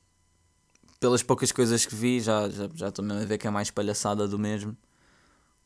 pelas 0.98 1.22
poucas 1.22 1.50
coisas 1.50 1.86
que 1.86 1.94
vi 1.94 2.20
já 2.20 2.46
estou 2.46 2.68
já, 2.74 2.86
já 2.86 3.02
mesmo 3.02 3.22
a 3.22 3.24
ver 3.24 3.38
que 3.38 3.46
é 3.46 3.50
mais 3.50 3.70
palhaçada 3.70 4.28
do 4.28 4.38
mesmo. 4.38 4.76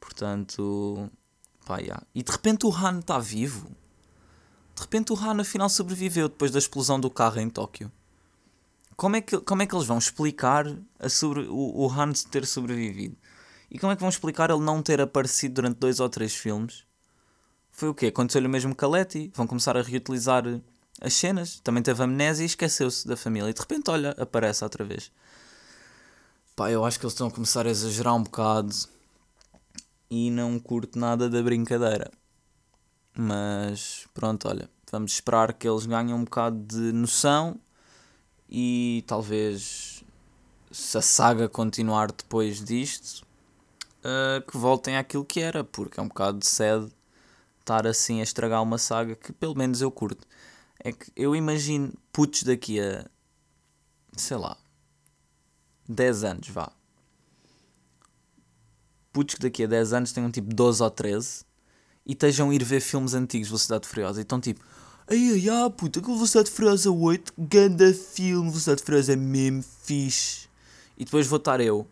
Portanto, 0.01 1.11
pá, 1.67 1.79
yeah. 1.79 2.07
E 2.15 2.23
de 2.23 2.31
repente 2.31 2.67
o 2.67 2.75
Han 2.75 3.01
está 3.01 3.19
vivo. 3.19 3.69
De 4.77 4.83
repente 4.83 5.13
o 5.13 5.17
Han 5.17 5.41
afinal 5.41 5.69
sobreviveu 5.69 6.29
depois 6.29 6.51
da 6.51 6.59
explosão 6.59 7.01
do 7.01 7.11
carro 7.11 7.41
em 7.41 7.49
Tóquio. 7.49 7.91
Como 8.97 9.17
é 9.17 9.21
que, 9.21 9.39
como 9.41 9.63
é 9.63 9.67
que 9.67 9.75
eles 9.75 9.87
vão 9.87 9.99
explicar 9.99 10.67
a 11.01 11.09
sobre, 11.09 11.49
o, 11.49 11.85
o 11.85 11.91
Han 11.91 12.13
ter 12.31 12.47
sobrevivido? 12.47 13.17
E 13.75 13.79
como 13.79 13.93
é 13.93 13.97
que 13.97 14.01
vão 14.01 14.09
explicar 14.09 14.51
ele 14.51 14.61
não 14.61 14.81
ter 14.81 15.01
aparecido 15.01 15.57
durante 15.57 15.81
dois 15.81 15.99
ou 15.99 16.09
três 16.09 16.33
filmes? 16.33 16.85
Foi 17.73 17.89
o 17.89 17.95
quê? 17.95 18.07
Aconteceu-lhe 18.07 18.47
o 18.47 18.51
mesmo 18.51 18.77
Letty. 18.81 19.33
Vão 19.35 19.49
começar 19.49 19.77
a 19.77 19.83
reutilizar 19.83 20.45
as 21.01 21.13
cenas. 21.13 21.59
Também 21.59 21.83
teve 21.83 22.01
amnésia 22.01 22.45
e 22.45 22.47
esqueceu-se 22.47 23.05
da 23.05 23.17
família. 23.17 23.51
E 23.51 23.53
de 23.53 23.61
repente, 23.61 23.91
olha, 23.91 24.11
aparece 24.17 24.63
outra 24.63 24.85
vez. 24.85 25.11
Pá, 26.55 26.71
eu 26.71 26.85
acho 26.85 27.01
que 27.01 27.05
eles 27.05 27.15
estão 27.15 27.27
a 27.27 27.31
começar 27.33 27.67
a 27.67 27.71
exagerar 27.71 28.15
um 28.15 28.23
bocado. 28.23 28.73
E 30.09 30.31
não 30.31 30.57
curto 30.61 30.97
nada 30.97 31.29
da 31.29 31.43
brincadeira. 31.43 32.13
Mas 33.13 34.07
pronto, 34.15 34.47
olha. 34.47 34.71
Vamos 34.93 35.15
esperar 35.15 35.53
que 35.53 35.69
eles 35.69 35.85
ganhem 35.85 36.15
um 36.15 36.23
bocado 36.23 36.57
de 36.59 36.93
noção 36.93 37.59
E 38.49 39.03
talvez, 39.09 40.05
se 40.71 40.97
a 40.97 41.03
saga 41.03 41.49
continuar 41.49 42.13
depois 42.13 42.63
disto, 42.63 43.27
uh, 44.05 44.43
que 44.51 44.57
voltem 44.57 44.97
àquilo 44.97 45.25
que 45.25 45.41
era, 45.41 45.65
porque 45.65 45.99
é 45.99 46.03
um 46.03 46.09
bocado 46.09 46.39
de 46.39 46.47
sede 46.47 46.93
estar 47.61 47.87
assim 47.87 48.21
a 48.21 48.23
estragar 48.23 48.63
uma 48.63 48.79
saga 48.79 49.17
que 49.17 49.33
pelo 49.33 49.57
menos 49.57 49.81
eu 49.81 49.91
curto. 49.91 50.27
É 50.79 50.93
que 50.93 51.11
eu 51.17 51.35
imagino 51.35 51.93
putos 52.13 52.43
daqui 52.43 52.79
a 52.79 53.07
sei 54.17 54.37
lá 54.37 54.57
10 55.89 56.25
anos, 56.25 56.49
vá. 56.49 56.71
Putos 59.13 59.37
que 59.37 59.43
daqui 59.43 59.65
a 59.65 59.67
10 59.67 59.93
anos 59.93 60.13
tenham 60.13 60.31
tipo 60.31 60.53
12 60.55 60.83
ou 60.83 60.91
13 60.91 61.45
e 62.07 62.13
estejam 62.13 62.51
a 62.51 62.55
ir 62.55 62.63
ver 62.63 62.81
filmes 62.81 63.15
antigos 63.15 63.47
de 63.47 63.53
Velocidade 63.53 63.89
Furiosa 63.89 64.21
e 64.21 64.23
estão 64.23 64.41
tipo, 64.41 64.63
ai 65.09 65.31
ai 65.33 65.49
ai 65.49 65.71
puta, 65.71 66.01
aquele 66.01 66.15
Velocidade 66.15 66.51
Furiosa 66.51 66.91
8, 66.91 67.33
ganda 67.39 67.95
filme, 67.95 68.51
Velocidade 68.51 68.83
Furiosa 68.83 69.13
é 69.15 69.17
mesmo 69.17 69.63
fixe. 69.63 70.49
E 70.99 71.05
depois 71.05 71.27
vou 71.27 71.39
estar 71.39 71.61
eu 71.61 71.87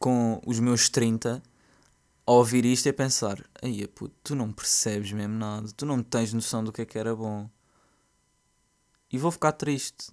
com 0.00 0.40
os 0.46 0.58
meus 0.58 0.88
30 0.88 1.40
a 2.26 2.32
ouvir 2.32 2.64
isto 2.64 2.86
e 2.86 2.88
a 2.88 2.94
pensar: 2.94 3.38
aí 3.62 3.86
puto, 3.86 4.14
tu 4.24 4.34
não 4.34 4.50
percebes 4.50 5.12
mesmo 5.12 5.34
nada, 5.34 5.68
tu 5.76 5.86
não 5.86 6.02
tens 6.02 6.32
noção 6.32 6.64
do 6.64 6.72
que 6.72 6.82
é 6.82 6.86
que 6.86 6.98
era 6.98 7.14
bom. 7.14 7.48
E 9.12 9.18
vou 9.18 9.30
ficar 9.30 9.52
triste, 9.52 10.10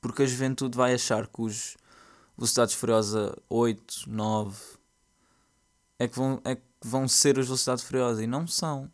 porque 0.00 0.22
a 0.22 0.26
juventude 0.26 0.76
vai 0.76 0.94
achar 0.94 1.26
que 1.26 1.42
os 1.42 1.76
Velocidades 2.36 2.74
Furiosa 2.74 3.36
8, 3.50 4.04
9 4.06 4.56
é 5.98 6.06
que 6.06 6.16
vão, 6.16 6.40
é 6.44 6.54
que 6.54 6.62
vão 6.80 7.08
ser 7.08 7.36
os 7.38 7.46
Velocidades 7.46 7.82
Furiosa 7.82 8.22
e 8.22 8.26
não 8.26 8.46
são. 8.46 8.90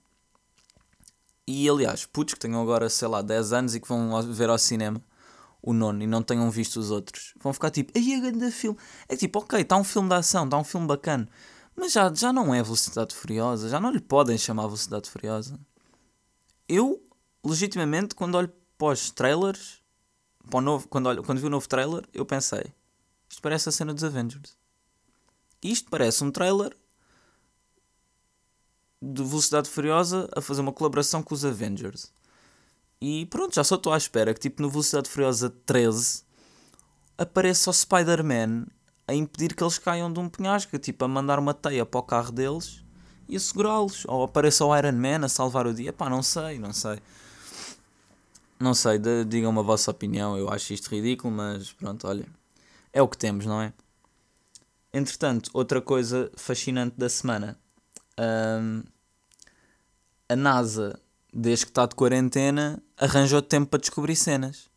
E 1.46 1.68
aliás, 1.68 2.06
putos 2.06 2.34
que 2.34 2.40
tenham 2.40 2.62
agora, 2.62 2.88
sei 2.88 3.06
lá, 3.06 3.20
10 3.20 3.52
anos 3.52 3.74
e 3.74 3.80
que 3.80 3.88
vão 3.88 4.22
ver 4.32 4.48
ao 4.48 4.56
cinema 4.56 5.02
o 5.64 5.72
nono 5.72 6.02
e 6.02 6.06
não 6.06 6.22
tenham 6.22 6.50
visto 6.50 6.76
os 6.76 6.90
outros, 6.90 7.32
vão 7.40 7.52
ficar 7.52 7.70
tipo, 7.70 7.90
aí 7.96 8.12
é 8.12 8.20
grande 8.20 8.50
filme. 8.50 8.78
É 9.08 9.16
tipo, 9.16 9.38
ok, 9.38 9.60
está 9.60 9.76
um 9.76 9.84
filme 9.84 10.10
de 10.10 10.14
ação, 10.14 10.44
está 10.44 10.58
um 10.58 10.64
filme 10.64 10.86
bacana, 10.86 11.26
mas 11.74 11.92
já, 11.92 12.12
já 12.12 12.32
não 12.32 12.54
é 12.54 12.62
Velocidade 12.62 13.14
Furiosa, 13.14 13.68
já 13.70 13.80
não 13.80 13.90
lhe 13.90 14.00
podem 14.00 14.36
chamar 14.36 14.66
Velocidade 14.66 15.08
Furiosa. 15.08 15.58
Eu, 16.68 17.02
legitimamente, 17.42 18.14
quando 18.14 18.34
olho 18.34 18.52
para 18.76 18.88
os 18.88 19.10
trailers, 19.10 19.82
para 20.50 20.60
novo, 20.60 20.86
quando, 20.86 21.06
olho, 21.06 21.22
quando 21.22 21.40
vi 21.40 21.46
o 21.46 21.50
novo 21.50 21.66
trailer, 21.66 22.06
eu 22.12 22.26
pensei, 22.26 22.64
isto 23.28 23.40
parece 23.40 23.70
a 23.70 23.72
cena 23.72 23.94
dos 23.94 24.04
Avengers. 24.04 24.56
Isto 25.62 25.88
parece 25.90 26.22
um 26.22 26.30
trailer 26.30 26.76
de 29.00 29.22
Velocidade 29.22 29.68
Furiosa 29.68 30.28
a 30.36 30.42
fazer 30.42 30.60
uma 30.60 30.72
colaboração 30.72 31.22
com 31.22 31.34
os 31.34 31.44
Avengers. 31.44 32.12
E 33.00 33.26
pronto, 33.26 33.54
já 33.54 33.64
só 33.64 33.74
estou 33.74 33.92
à 33.92 33.96
espera 33.96 34.32
que 34.32 34.40
tipo 34.40 34.62
no 34.62 34.70
Velocidade 34.70 35.08
Furiosa 35.08 35.50
13 35.66 36.22
apareça 37.18 37.70
o 37.70 37.72
Spider-Man 37.72 38.66
a 39.06 39.14
impedir 39.14 39.54
que 39.54 39.62
eles 39.62 39.78
caiam 39.78 40.12
de 40.12 40.18
um 40.18 40.28
penhasco, 40.28 40.78
tipo 40.78 41.04
a 41.04 41.08
mandar 41.08 41.38
uma 41.38 41.52
teia 41.52 41.84
para 41.84 42.00
o 42.00 42.02
carro 42.02 42.32
deles 42.32 42.82
e 43.28 43.36
a 43.36 43.40
segurá-los. 43.40 44.04
Ou 44.06 44.24
apareça 44.24 44.64
o 44.64 44.76
Iron 44.76 44.92
Man 44.92 45.24
a 45.24 45.28
salvar 45.28 45.66
o 45.66 45.74
dia. 45.74 45.92
Pá, 45.92 46.08
não 46.08 46.22
sei, 46.22 46.58
não 46.58 46.72
sei. 46.72 46.98
Não 48.58 48.72
sei, 48.72 48.98
digam-me 49.26 49.58
a 49.58 49.62
vossa 49.62 49.90
opinião. 49.90 50.38
Eu 50.38 50.48
acho 50.48 50.72
isto 50.72 50.88
ridículo, 50.88 51.32
mas 51.34 51.72
pronto, 51.72 52.06
olha. 52.06 52.26
É 52.92 53.02
o 53.02 53.08
que 53.08 53.18
temos, 53.18 53.44
não 53.44 53.60
é? 53.60 53.72
Entretanto, 54.92 55.50
outra 55.52 55.82
coisa 55.82 56.30
fascinante 56.36 56.96
da 56.96 57.08
semana. 57.08 57.58
Um, 58.18 58.84
a 60.28 60.36
NASA, 60.36 60.98
desde 61.34 61.66
que 61.66 61.72
está 61.72 61.84
de 61.84 61.96
quarentena, 61.96 62.80
arranjou 62.96 63.42
tempo 63.42 63.66
para 63.66 63.80
descobrir 63.80 64.14
cenas. 64.14 64.70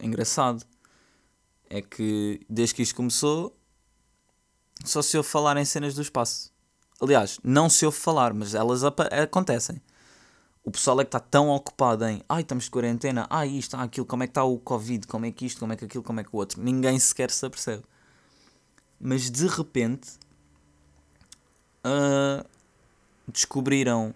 Engraçado 0.00 0.66
é 1.70 1.80
que 1.80 2.44
desde 2.50 2.74
que 2.74 2.82
isto 2.82 2.96
começou 2.96 3.56
só 4.84 5.00
se 5.00 5.16
ouve 5.16 5.28
falar 5.28 5.56
em 5.56 5.64
cenas 5.64 5.94
do 5.94 6.02
espaço. 6.02 6.52
Aliás, 7.00 7.38
não 7.44 7.70
se 7.70 7.86
ouve 7.86 7.96
falar, 7.96 8.34
mas 8.34 8.54
elas 8.54 8.82
acontecem. 8.82 9.80
O 10.64 10.70
pessoal 10.70 11.00
é 11.00 11.04
que 11.04 11.08
está 11.08 11.20
tão 11.20 11.48
ocupado 11.50 12.04
em 12.04 12.22
ai, 12.28 12.42
estamos 12.42 12.64
de 12.64 12.70
quarentena, 12.70 13.26
ai, 13.30 13.48
isto, 13.50 13.76
ah, 13.76 13.82
aquilo, 13.82 14.06
como 14.06 14.24
é 14.24 14.26
que 14.26 14.30
está 14.32 14.42
o 14.42 14.58
Covid, 14.58 15.06
como 15.06 15.26
é 15.26 15.30
que 15.30 15.46
isto, 15.46 15.60
como 15.60 15.72
é 15.72 15.76
que 15.76 15.84
aquilo, 15.84 16.02
como 16.02 16.20
é 16.20 16.24
que 16.24 16.30
o 16.32 16.36
outro. 16.38 16.60
Ninguém 16.60 16.98
sequer 16.98 17.30
se 17.30 17.46
apercebe. 17.46 17.84
Mas 18.98 19.30
de 19.30 19.46
repente 19.46 20.12
uh, 21.84 22.44
descobriram 23.28 24.14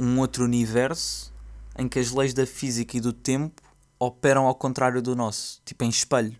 um 0.00 0.18
outro 0.18 0.44
universo 0.44 1.32
em 1.78 1.86
que 1.86 1.98
as 1.98 2.10
leis 2.10 2.32
da 2.32 2.46
física 2.46 2.96
e 2.96 3.00
do 3.00 3.12
tempo 3.12 3.62
operam 3.98 4.46
ao 4.46 4.54
contrário 4.54 5.02
do 5.02 5.14
nosso, 5.14 5.60
tipo 5.64 5.84
em 5.84 5.90
espelho. 5.90 6.34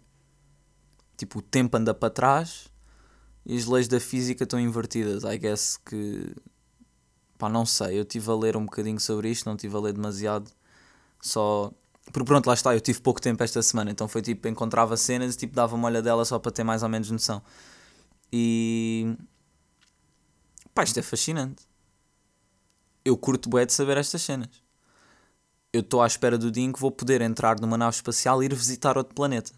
Tipo, 1.17 1.41
o 1.41 1.43
tempo 1.43 1.77
anda 1.77 1.93
para 1.93 2.09
trás 2.09 2.71
e 3.45 3.55
as 3.55 3.67
leis 3.67 3.87
da 3.87 4.01
física 4.01 4.45
estão 4.45 4.59
invertidas. 4.59 5.25
I 5.25 5.37
guess 5.37 5.77
que. 5.77 6.35
Pá, 7.37 7.51
não 7.51 7.67
sei. 7.67 7.99
Eu 7.99 8.03
estive 8.03 8.31
a 8.31 8.35
ler 8.35 8.57
um 8.57 8.65
bocadinho 8.65 8.99
sobre 8.99 9.31
isto, 9.31 9.45
não 9.45 9.55
estive 9.55 9.77
a 9.77 9.81
ler 9.81 9.93
demasiado. 9.93 10.51
Só. 11.21 11.71
Porque 12.11 12.25
pronto, 12.25 12.47
lá 12.47 12.55
está. 12.55 12.75
Eu 12.75 12.81
tive 12.81 13.01
pouco 13.03 13.21
tempo 13.21 13.43
esta 13.43 13.61
semana, 13.63 13.91
então 13.91 14.09
foi 14.09 14.23
tipo, 14.23 14.49
encontrava 14.49 14.97
cenas 14.97 15.35
e 15.35 15.39
tipo, 15.39 15.55
dava 15.55 15.77
uma 15.77 15.87
olha 15.89 16.01
dela 16.01 16.25
só 16.25 16.39
para 16.39 16.51
ter 16.51 16.65
mais 16.65 16.83
ou 16.83 16.89
menos 16.89 17.11
noção. 17.11 17.43
E. 18.33 19.15
Pá, 20.75 20.83
isto 20.83 20.99
é 20.99 21.03
fascinante. 21.03 21.70
Eu 23.05 23.17
curto 23.17 23.49
bué 23.49 23.65
de 23.65 23.73
saber 23.73 23.97
estas 23.97 24.23
cenas. 24.23 24.51
Eu 25.73 25.81
estou 25.81 26.03
à 26.03 26.07
espera 26.07 26.37
do 26.37 26.51
dia 26.51 26.65
em 26.65 26.73
que 26.73 26.81
vou 26.81 26.91
poder 26.91 27.21
entrar 27.21 27.61
numa 27.61 27.79
nave 27.79 27.97
espacial 27.97 28.43
e 28.43 28.47
ir 28.47 28.55
visitar 28.55 28.99
outro 28.99 29.15
planeta 29.15 29.53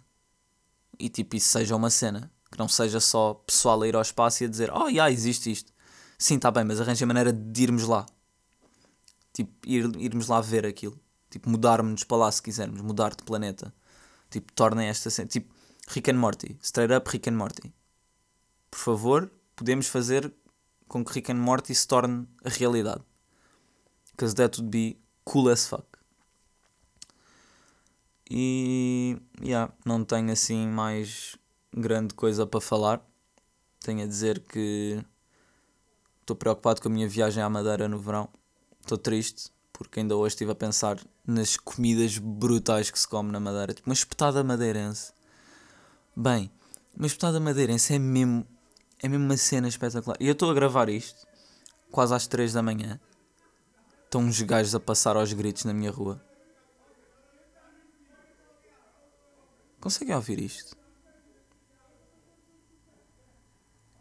e 1.02 1.08
tipo 1.08 1.36
isso 1.36 1.48
seja 1.48 1.74
uma 1.74 1.90
cena. 1.90 2.30
Que 2.50 2.58
não 2.58 2.68
seja 2.68 3.00
só 3.00 3.34
pessoal 3.34 3.82
a 3.82 3.88
ir 3.88 3.96
ao 3.96 4.02
espaço 4.02 4.42
e 4.42 4.46
a 4.46 4.48
dizer, 4.48 4.70
oh, 4.72 4.88
yeah, 4.88 5.10
existe 5.10 5.50
isto. 5.50 5.72
Sim, 6.18 6.36
está 6.36 6.50
bem, 6.50 6.64
mas 6.64 6.80
arranje 6.80 7.02
a 7.02 7.06
maneira 7.06 7.32
de 7.32 7.62
irmos 7.62 7.84
lá. 7.84 8.06
Tipo, 9.32 9.50
ir, 9.66 9.90
irmos 9.96 10.28
lá 10.28 10.40
ver 10.40 10.66
aquilo. 10.66 10.98
Tipo, 11.30 11.48
mudarmos 11.48 12.04
para 12.04 12.18
lá 12.18 12.30
se 12.30 12.42
quisermos, 12.42 12.82
mudar 12.82 13.14
de 13.16 13.24
planeta. 13.24 13.74
Tipo, 14.30 14.52
tornem 14.52 14.88
esta 14.88 15.08
cena. 15.08 15.28
Tipo, 15.28 15.52
Rick 15.88 16.10
and 16.10 16.18
Morty. 16.18 16.58
Straight 16.62 16.92
up 16.92 17.10
Rick 17.10 17.30
and 17.30 17.36
Morty. 17.36 17.72
Por 18.70 18.78
favor, 18.78 19.30
podemos 19.56 19.88
fazer 19.88 20.32
com 20.86 21.02
que 21.02 21.14
Rick 21.14 21.32
and 21.32 21.36
Morty 21.36 21.74
se 21.74 21.88
torne 21.88 22.28
a 22.44 22.50
realidade. 22.50 23.02
Because 24.12 24.34
that 24.36 24.60
would 24.60 24.70
be 24.70 24.98
cool 25.24 25.48
as 25.50 25.66
fuck. 25.66 25.86
E 28.30 29.18
yeah, 29.42 29.70
não 29.84 30.04
tenho 30.04 30.32
assim 30.32 30.66
mais 30.66 31.36
grande 31.74 32.14
coisa 32.14 32.46
para 32.46 32.60
falar. 32.60 33.06
Tenho 33.80 34.04
a 34.04 34.06
dizer 34.06 34.40
que 34.40 35.04
estou 36.20 36.36
preocupado 36.36 36.80
com 36.80 36.88
a 36.88 36.90
minha 36.90 37.08
viagem 37.08 37.42
à 37.42 37.48
Madeira 37.50 37.88
no 37.88 37.98
verão. 37.98 38.28
Estou 38.80 38.96
triste 38.96 39.50
porque 39.72 40.00
ainda 40.00 40.16
hoje 40.16 40.34
estive 40.34 40.52
a 40.52 40.54
pensar 40.54 40.98
nas 41.26 41.56
comidas 41.56 42.16
brutais 42.16 42.90
que 42.90 42.98
se 42.98 43.08
come 43.08 43.32
na 43.32 43.40
Madeira. 43.40 43.74
Tipo 43.74 43.90
uma 43.90 43.94
espetada 43.94 44.44
madeirense. 44.44 45.12
Bem, 46.16 46.50
uma 46.96 47.06
espetada 47.06 47.40
madeirense 47.40 47.94
é 47.94 47.98
mesmo, 47.98 48.46
é 49.02 49.08
mesmo 49.08 49.24
uma 49.24 49.36
cena 49.36 49.68
espetacular. 49.68 50.16
E 50.20 50.26
eu 50.26 50.32
estou 50.32 50.50
a 50.50 50.54
gravar 50.54 50.88
isto 50.88 51.26
quase 51.90 52.14
às 52.14 52.26
3 52.26 52.52
da 52.52 52.62
manhã. 52.62 53.00
Estão 54.12 54.24
uns 54.24 54.42
gajos 54.42 54.74
a 54.74 54.78
passar 54.78 55.16
aos 55.16 55.32
gritos 55.32 55.64
na 55.64 55.72
minha 55.72 55.90
rua. 55.90 56.22
Conseguem 59.80 60.14
ouvir 60.14 60.38
isto? 60.38 60.76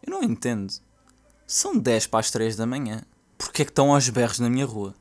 Eu 0.04 0.12
não 0.12 0.22
entendo. 0.22 0.74
São 1.48 1.78
10 1.78 2.08
para 2.08 2.20
as 2.20 2.30
3 2.30 2.58
da 2.58 2.66
manhã. 2.66 3.04
Porquê 3.38 3.62
é 3.62 3.66
que 3.66 3.72
estão 3.72 3.94
aos 3.94 4.10
berros 4.10 4.40
na 4.40 4.50
minha 4.50 4.66
rua? 4.66 4.94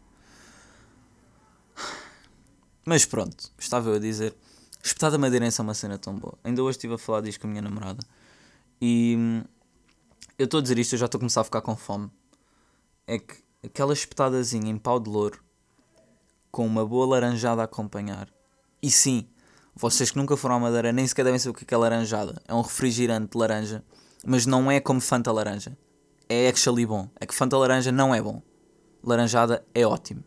Mas 2.86 3.04
pronto, 3.04 3.50
estava 3.58 3.88
eu 3.90 3.96
a 3.96 3.98
dizer. 3.98 4.32
Espetada 4.80 5.18
madeirense 5.18 5.60
é 5.60 5.64
uma 5.64 5.74
cena 5.74 5.98
tão 5.98 6.14
boa. 6.14 6.38
Ainda 6.44 6.62
hoje 6.62 6.78
estive 6.78 6.94
a 6.94 6.98
falar 6.98 7.22
disto 7.22 7.40
com 7.40 7.48
a 7.48 7.50
minha 7.50 7.62
namorada. 7.62 8.00
E 8.80 9.16
hum, 9.18 9.42
eu 10.38 10.44
estou 10.44 10.58
a 10.58 10.62
dizer 10.62 10.78
isto, 10.78 10.94
eu 10.94 11.00
já 11.00 11.06
estou 11.06 11.18
a 11.18 11.22
começar 11.22 11.40
a 11.40 11.44
ficar 11.44 11.62
com 11.62 11.74
fome. 11.74 12.08
É 13.08 13.18
que 13.18 13.49
aquela 13.64 13.92
espetadazinha 13.92 14.70
em 14.70 14.78
pau 14.78 14.98
de 14.98 15.10
louro 15.10 15.42
com 16.50 16.66
uma 16.66 16.84
boa 16.84 17.06
laranjada 17.06 17.62
a 17.62 17.64
acompanhar. 17.64 18.28
E 18.82 18.90
sim, 18.90 19.28
vocês 19.74 20.10
que 20.10 20.16
nunca 20.16 20.36
foram 20.36 20.56
à 20.56 20.58
Madeira 20.58 20.92
nem 20.92 21.06
sequer 21.06 21.24
devem 21.24 21.38
saber 21.38 21.50
o 21.50 21.54
que 21.54 21.64
é, 21.64 21.66
que 21.66 21.74
é 21.74 21.76
laranjada. 21.76 22.42
É 22.46 22.54
um 22.54 22.60
refrigerante 22.60 23.32
de 23.32 23.38
laranja, 23.38 23.84
mas 24.26 24.46
não 24.46 24.70
é 24.70 24.80
como 24.80 25.00
Fanta 25.00 25.30
laranja. 25.30 25.76
É 26.28 26.48
actually 26.48 26.86
bom. 26.86 27.08
É 27.20 27.26
que 27.26 27.34
Fanta 27.34 27.56
laranja 27.56 27.92
não 27.92 28.14
é 28.14 28.20
bom. 28.20 28.42
Laranjada 29.02 29.64
é 29.74 29.86
ótimo. 29.86 30.22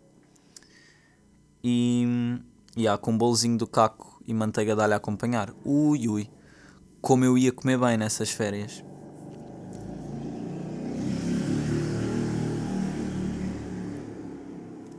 E. 1.63 2.39
Yeah, 2.75 2.99
com 2.99 3.11
um 3.11 3.17
bolozinho 3.17 3.57
do 3.57 3.67
caco 3.67 4.19
e 4.25 4.33
manteiga 4.33 4.75
de 4.75 4.81
alho 4.81 4.93
a 4.93 4.97
acompanhar. 4.97 5.53
Ui 5.63 6.07
ui. 6.07 6.29
Como 7.01 7.23
eu 7.23 7.37
ia 7.37 7.51
comer 7.51 7.77
bem 7.77 7.97
nessas 7.97 8.31
férias. 8.31 8.83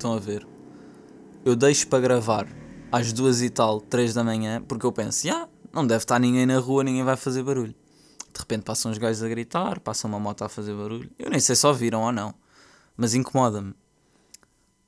Estão 0.04 0.16
a 0.16 0.20
ver? 0.20 0.46
Eu 1.46 1.56
deixo 1.56 1.88
para 1.88 1.98
gravar 1.98 2.46
às 2.92 3.10
duas 3.10 3.40
e 3.40 3.48
tal, 3.48 3.80
três 3.80 4.12
da 4.12 4.22
manhã, 4.22 4.60
porque 4.60 4.84
eu 4.84 4.92
penso, 4.92 5.26
já, 5.26 5.48
não 5.72 5.86
deve 5.86 6.04
estar 6.04 6.18
ninguém 6.18 6.44
na 6.44 6.58
rua, 6.58 6.84
ninguém 6.84 7.02
vai 7.02 7.16
fazer 7.16 7.42
barulho. 7.42 7.74
De 8.30 8.38
repente 8.38 8.64
passam 8.64 8.90
uns 8.90 8.98
gajos 8.98 9.22
a 9.22 9.28
gritar, 9.30 9.80
passa 9.80 10.06
uma 10.06 10.20
moto 10.20 10.44
a 10.44 10.48
fazer 10.50 10.74
barulho. 10.74 11.10
Eu 11.18 11.30
nem 11.30 11.40
sei 11.40 11.56
se 11.56 11.66
ouviram 11.66 12.02
ou 12.02 12.12
não, 12.12 12.34
mas 12.94 13.14
incomoda-me. 13.14 13.74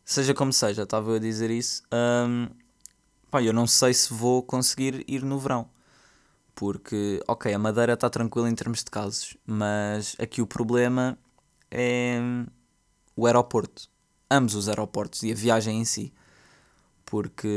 Seja 0.05 0.35
como 0.35 0.53
seja, 0.53 0.83
estava 0.83 1.13
eu 1.13 1.15
a 1.15 1.19
dizer 1.19 1.51
isso. 1.51 1.83
Um, 1.91 2.49
pá, 3.31 3.43
eu 3.43 3.55
não 3.55 3.67
sei 3.67 3.95
se 3.95 4.13
vou 4.13 4.43
conseguir 4.43 5.03
ir 5.09 5.23
no 5.23 5.39
verão. 5.39 5.67
Porque, 6.55 7.23
ok, 7.27 7.55
a 7.55 7.59
Madeira 7.59 7.95
está 7.95 8.11
tranquila 8.11 8.51
em 8.51 8.55
termos 8.55 8.85
de 8.85 8.91
casos, 8.91 9.35
mas 9.47 10.15
aqui 10.19 10.43
o 10.43 10.47
problema 10.47 11.19
é 11.71 12.19
o 13.17 13.25
aeroporto. 13.25 13.96
Ambos 14.31 14.55
os 14.55 14.69
aeroportos 14.69 15.23
e 15.23 15.33
a 15.33 15.35
viagem 15.35 15.81
em 15.81 15.85
si. 15.85 16.13
Porque 17.05 17.49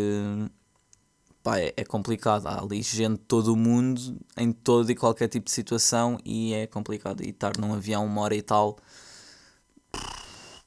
pá, 1.43 1.59
é, 1.59 1.73
é 1.75 1.83
complicado. 1.83 2.47
Há 2.47 2.61
ali 2.61 2.81
gente 2.81 3.19
de 3.19 3.25
todo 3.25 3.53
o 3.53 3.57
mundo, 3.57 4.19
em 4.37 4.51
todo 4.51 4.91
e 4.91 4.95
qualquer 4.95 5.27
tipo 5.27 5.45
de 5.45 5.51
situação, 5.51 6.17
e 6.23 6.53
é 6.53 6.67
complicado. 6.67 7.23
E 7.23 7.29
estar 7.29 7.57
num 7.57 7.73
avião 7.73 8.05
uma 8.05 8.21
hora 8.21 8.35
e 8.35 8.41
tal, 8.41 8.77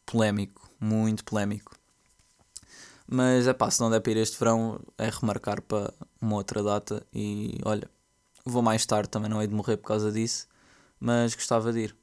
polémico, 0.06 0.68
muito 0.80 1.24
polémico. 1.24 1.76
Mas 3.06 3.46
é 3.46 3.52
pá, 3.52 3.70
se 3.70 3.80
não 3.80 3.90
der 3.90 4.00
para 4.00 4.12
ir 4.12 4.18
este 4.18 4.38
verão, 4.38 4.80
é 4.96 5.10
remarcar 5.10 5.60
para 5.62 5.92
uma 6.20 6.36
outra 6.36 6.62
data. 6.62 7.06
E 7.12 7.58
olha, 7.64 7.90
vou 8.44 8.62
mais 8.62 8.86
tarde, 8.86 9.08
também 9.08 9.30
não 9.30 9.40
hei 9.40 9.48
de 9.48 9.54
morrer 9.54 9.76
por 9.76 9.88
causa 9.88 10.10
disso, 10.10 10.46
mas 10.98 11.34
gostava 11.34 11.72
de 11.72 11.80
ir. 11.80 11.96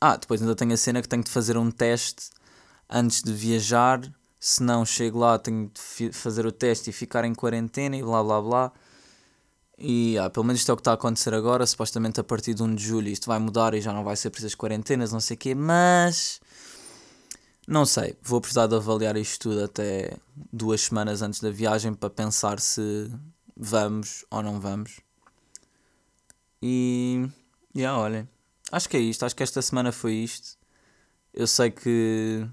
Ah, 0.00 0.16
depois 0.16 0.42
ainda 0.42 0.56
tenho 0.56 0.72
a 0.72 0.76
cena 0.76 1.00
que 1.00 1.08
tenho 1.08 1.22
de 1.22 1.30
fazer 1.30 1.56
um 1.56 1.70
teste 1.70 2.30
antes 2.92 3.22
de 3.22 3.32
viajar 3.32 4.00
se 4.38 4.62
não 4.62 4.84
chego 4.84 5.20
lá 5.20 5.38
tenho 5.38 5.70
de 5.72 6.12
fazer 6.12 6.44
o 6.44 6.52
teste 6.52 6.90
e 6.90 6.92
ficar 6.92 7.24
em 7.24 7.32
quarentena 7.32 7.96
e 7.96 8.02
blá 8.02 8.22
blá 8.22 8.42
blá. 8.42 8.72
E 9.78 10.18
ah, 10.18 10.28
pelo 10.28 10.44
menos 10.44 10.60
isto 10.60 10.70
é 10.70 10.72
o 10.74 10.76
que 10.76 10.80
está 10.80 10.90
a 10.92 10.94
acontecer 10.94 11.32
agora. 11.32 11.64
Supostamente 11.66 12.20
a 12.20 12.24
partir 12.24 12.52
de 12.52 12.62
1 12.62 12.74
de 12.74 12.84
julho 12.84 13.08
isto 13.08 13.26
vai 13.26 13.38
mudar 13.38 13.72
e 13.74 13.80
já 13.80 13.92
não 13.92 14.04
vai 14.04 14.16
ser 14.16 14.30
precisas 14.30 14.54
quarentenas, 14.54 15.12
não 15.12 15.20
sei 15.20 15.36
o 15.36 15.38
quê, 15.38 15.54
mas 15.54 16.40
não 17.68 17.86
sei. 17.86 18.16
Vou 18.22 18.40
precisar 18.40 18.66
de 18.66 18.74
avaliar 18.74 19.16
isto 19.16 19.50
tudo 19.50 19.64
até 19.64 20.16
duas 20.52 20.82
semanas 20.82 21.22
antes 21.22 21.40
da 21.40 21.50
viagem 21.50 21.94
para 21.94 22.10
pensar 22.10 22.58
se 22.60 23.10
vamos 23.56 24.24
ou 24.30 24.42
não 24.42 24.60
vamos. 24.60 25.00
E 26.60 27.28
yeah, 27.76 27.98
olhem, 27.98 28.28
acho 28.72 28.88
que 28.88 28.96
é 28.96 29.00
isto. 29.00 29.24
Acho 29.24 29.36
que 29.36 29.42
esta 29.44 29.62
semana 29.62 29.92
foi 29.92 30.14
isto. 30.14 30.58
Eu 31.32 31.46
sei 31.46 31.70
que 31.70 32.46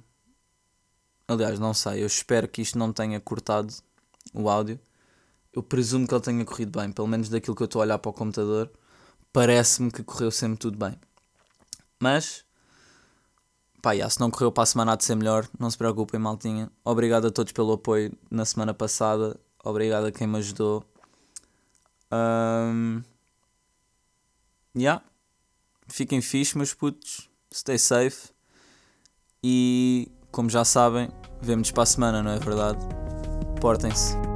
Aliás, 1.30 1.60
não 1.60 1.76
sei, 1.76 2.02
eu 2.02 2.08
espero 2.08 2.48
que 2.48 2.60
isto 2.60 2.76
não 2.76 2.92
tenha 2.92 3.20
cortado 3.20 3.72
o 4.34 4.50
áudio. 4.50 4.80
Eu 5.54 5.62
presumo 5.62 6.08
que 6.08 6.14
ele 6.16 6.24
tenha 6.24 6.44
corrido 6.44 6.80
bem, 6.80 6.92
pelo 6.92 7.08
menos 7.08 7.30
daquilo 7.30 7.56
que 7.56 7.62
eu 7.62 7.66
estou 7.66 7.82
a 7.82 7.86
olhar 7.86 8.00
para 8.00 8.10
o 8.10 8.14
computador, 8.14 8.72
parece-me 9.32 9.92
que 9.92 10.02
correu 10.02 10.32
sempre 10.32 10.58
tudo 10.58 10.76
bem. 10.76 11.00
Mas, 12.00 12.44
pá, 13.80 13.92
se 14.10 14.20
não 14.20 14.32
correu 14.32 14.52
para 14.52 14.64
a 14.64 14.66
semana 14.66 14.94
há 14.94 14.96
de 14.96 15.06
ser 15.06 15.14
melhor, 15.14 15.48
não 15.60 15.70
se 15.70 15.78
preocupem, 15.78 16.20
maltinha. 16.20 16.72
Obrigado 16.84 17.28
a 17.28 17.32
todos 17.32 17.54
pelo 17.54 17.74
apoio 17.74 18.12
na 18.32 18.44
semana 18.44 18.74
passada, 18.74 19.40
obrigado 19.64 20.06
a 20.06 20.12
quem 20.12 20.26
me 20.26 20.40
ajudou. 20.40 20.84
Um, 22.12 23.04
yeah. 24.76 25.04
Fiquem 25.88 26.22
fixe, 26.22 26.58
meus 26.58 26.74
putos. 26.74 27.30
Stay 27.54 27.78
safe. 27.78 28.30
E 29.44 30.12
como 30.32 30.50
já 30.50 30.64
sabem, 30.64 31.10
vemo-nos 31.42 31.72
para 31.72 31.84
a 31.84 31.86
semana, 31.86 32.24
não 32.24 32.32
é 32.32 32.40
verdade? 32.40 32.80
Portem-se. 33.60 34.29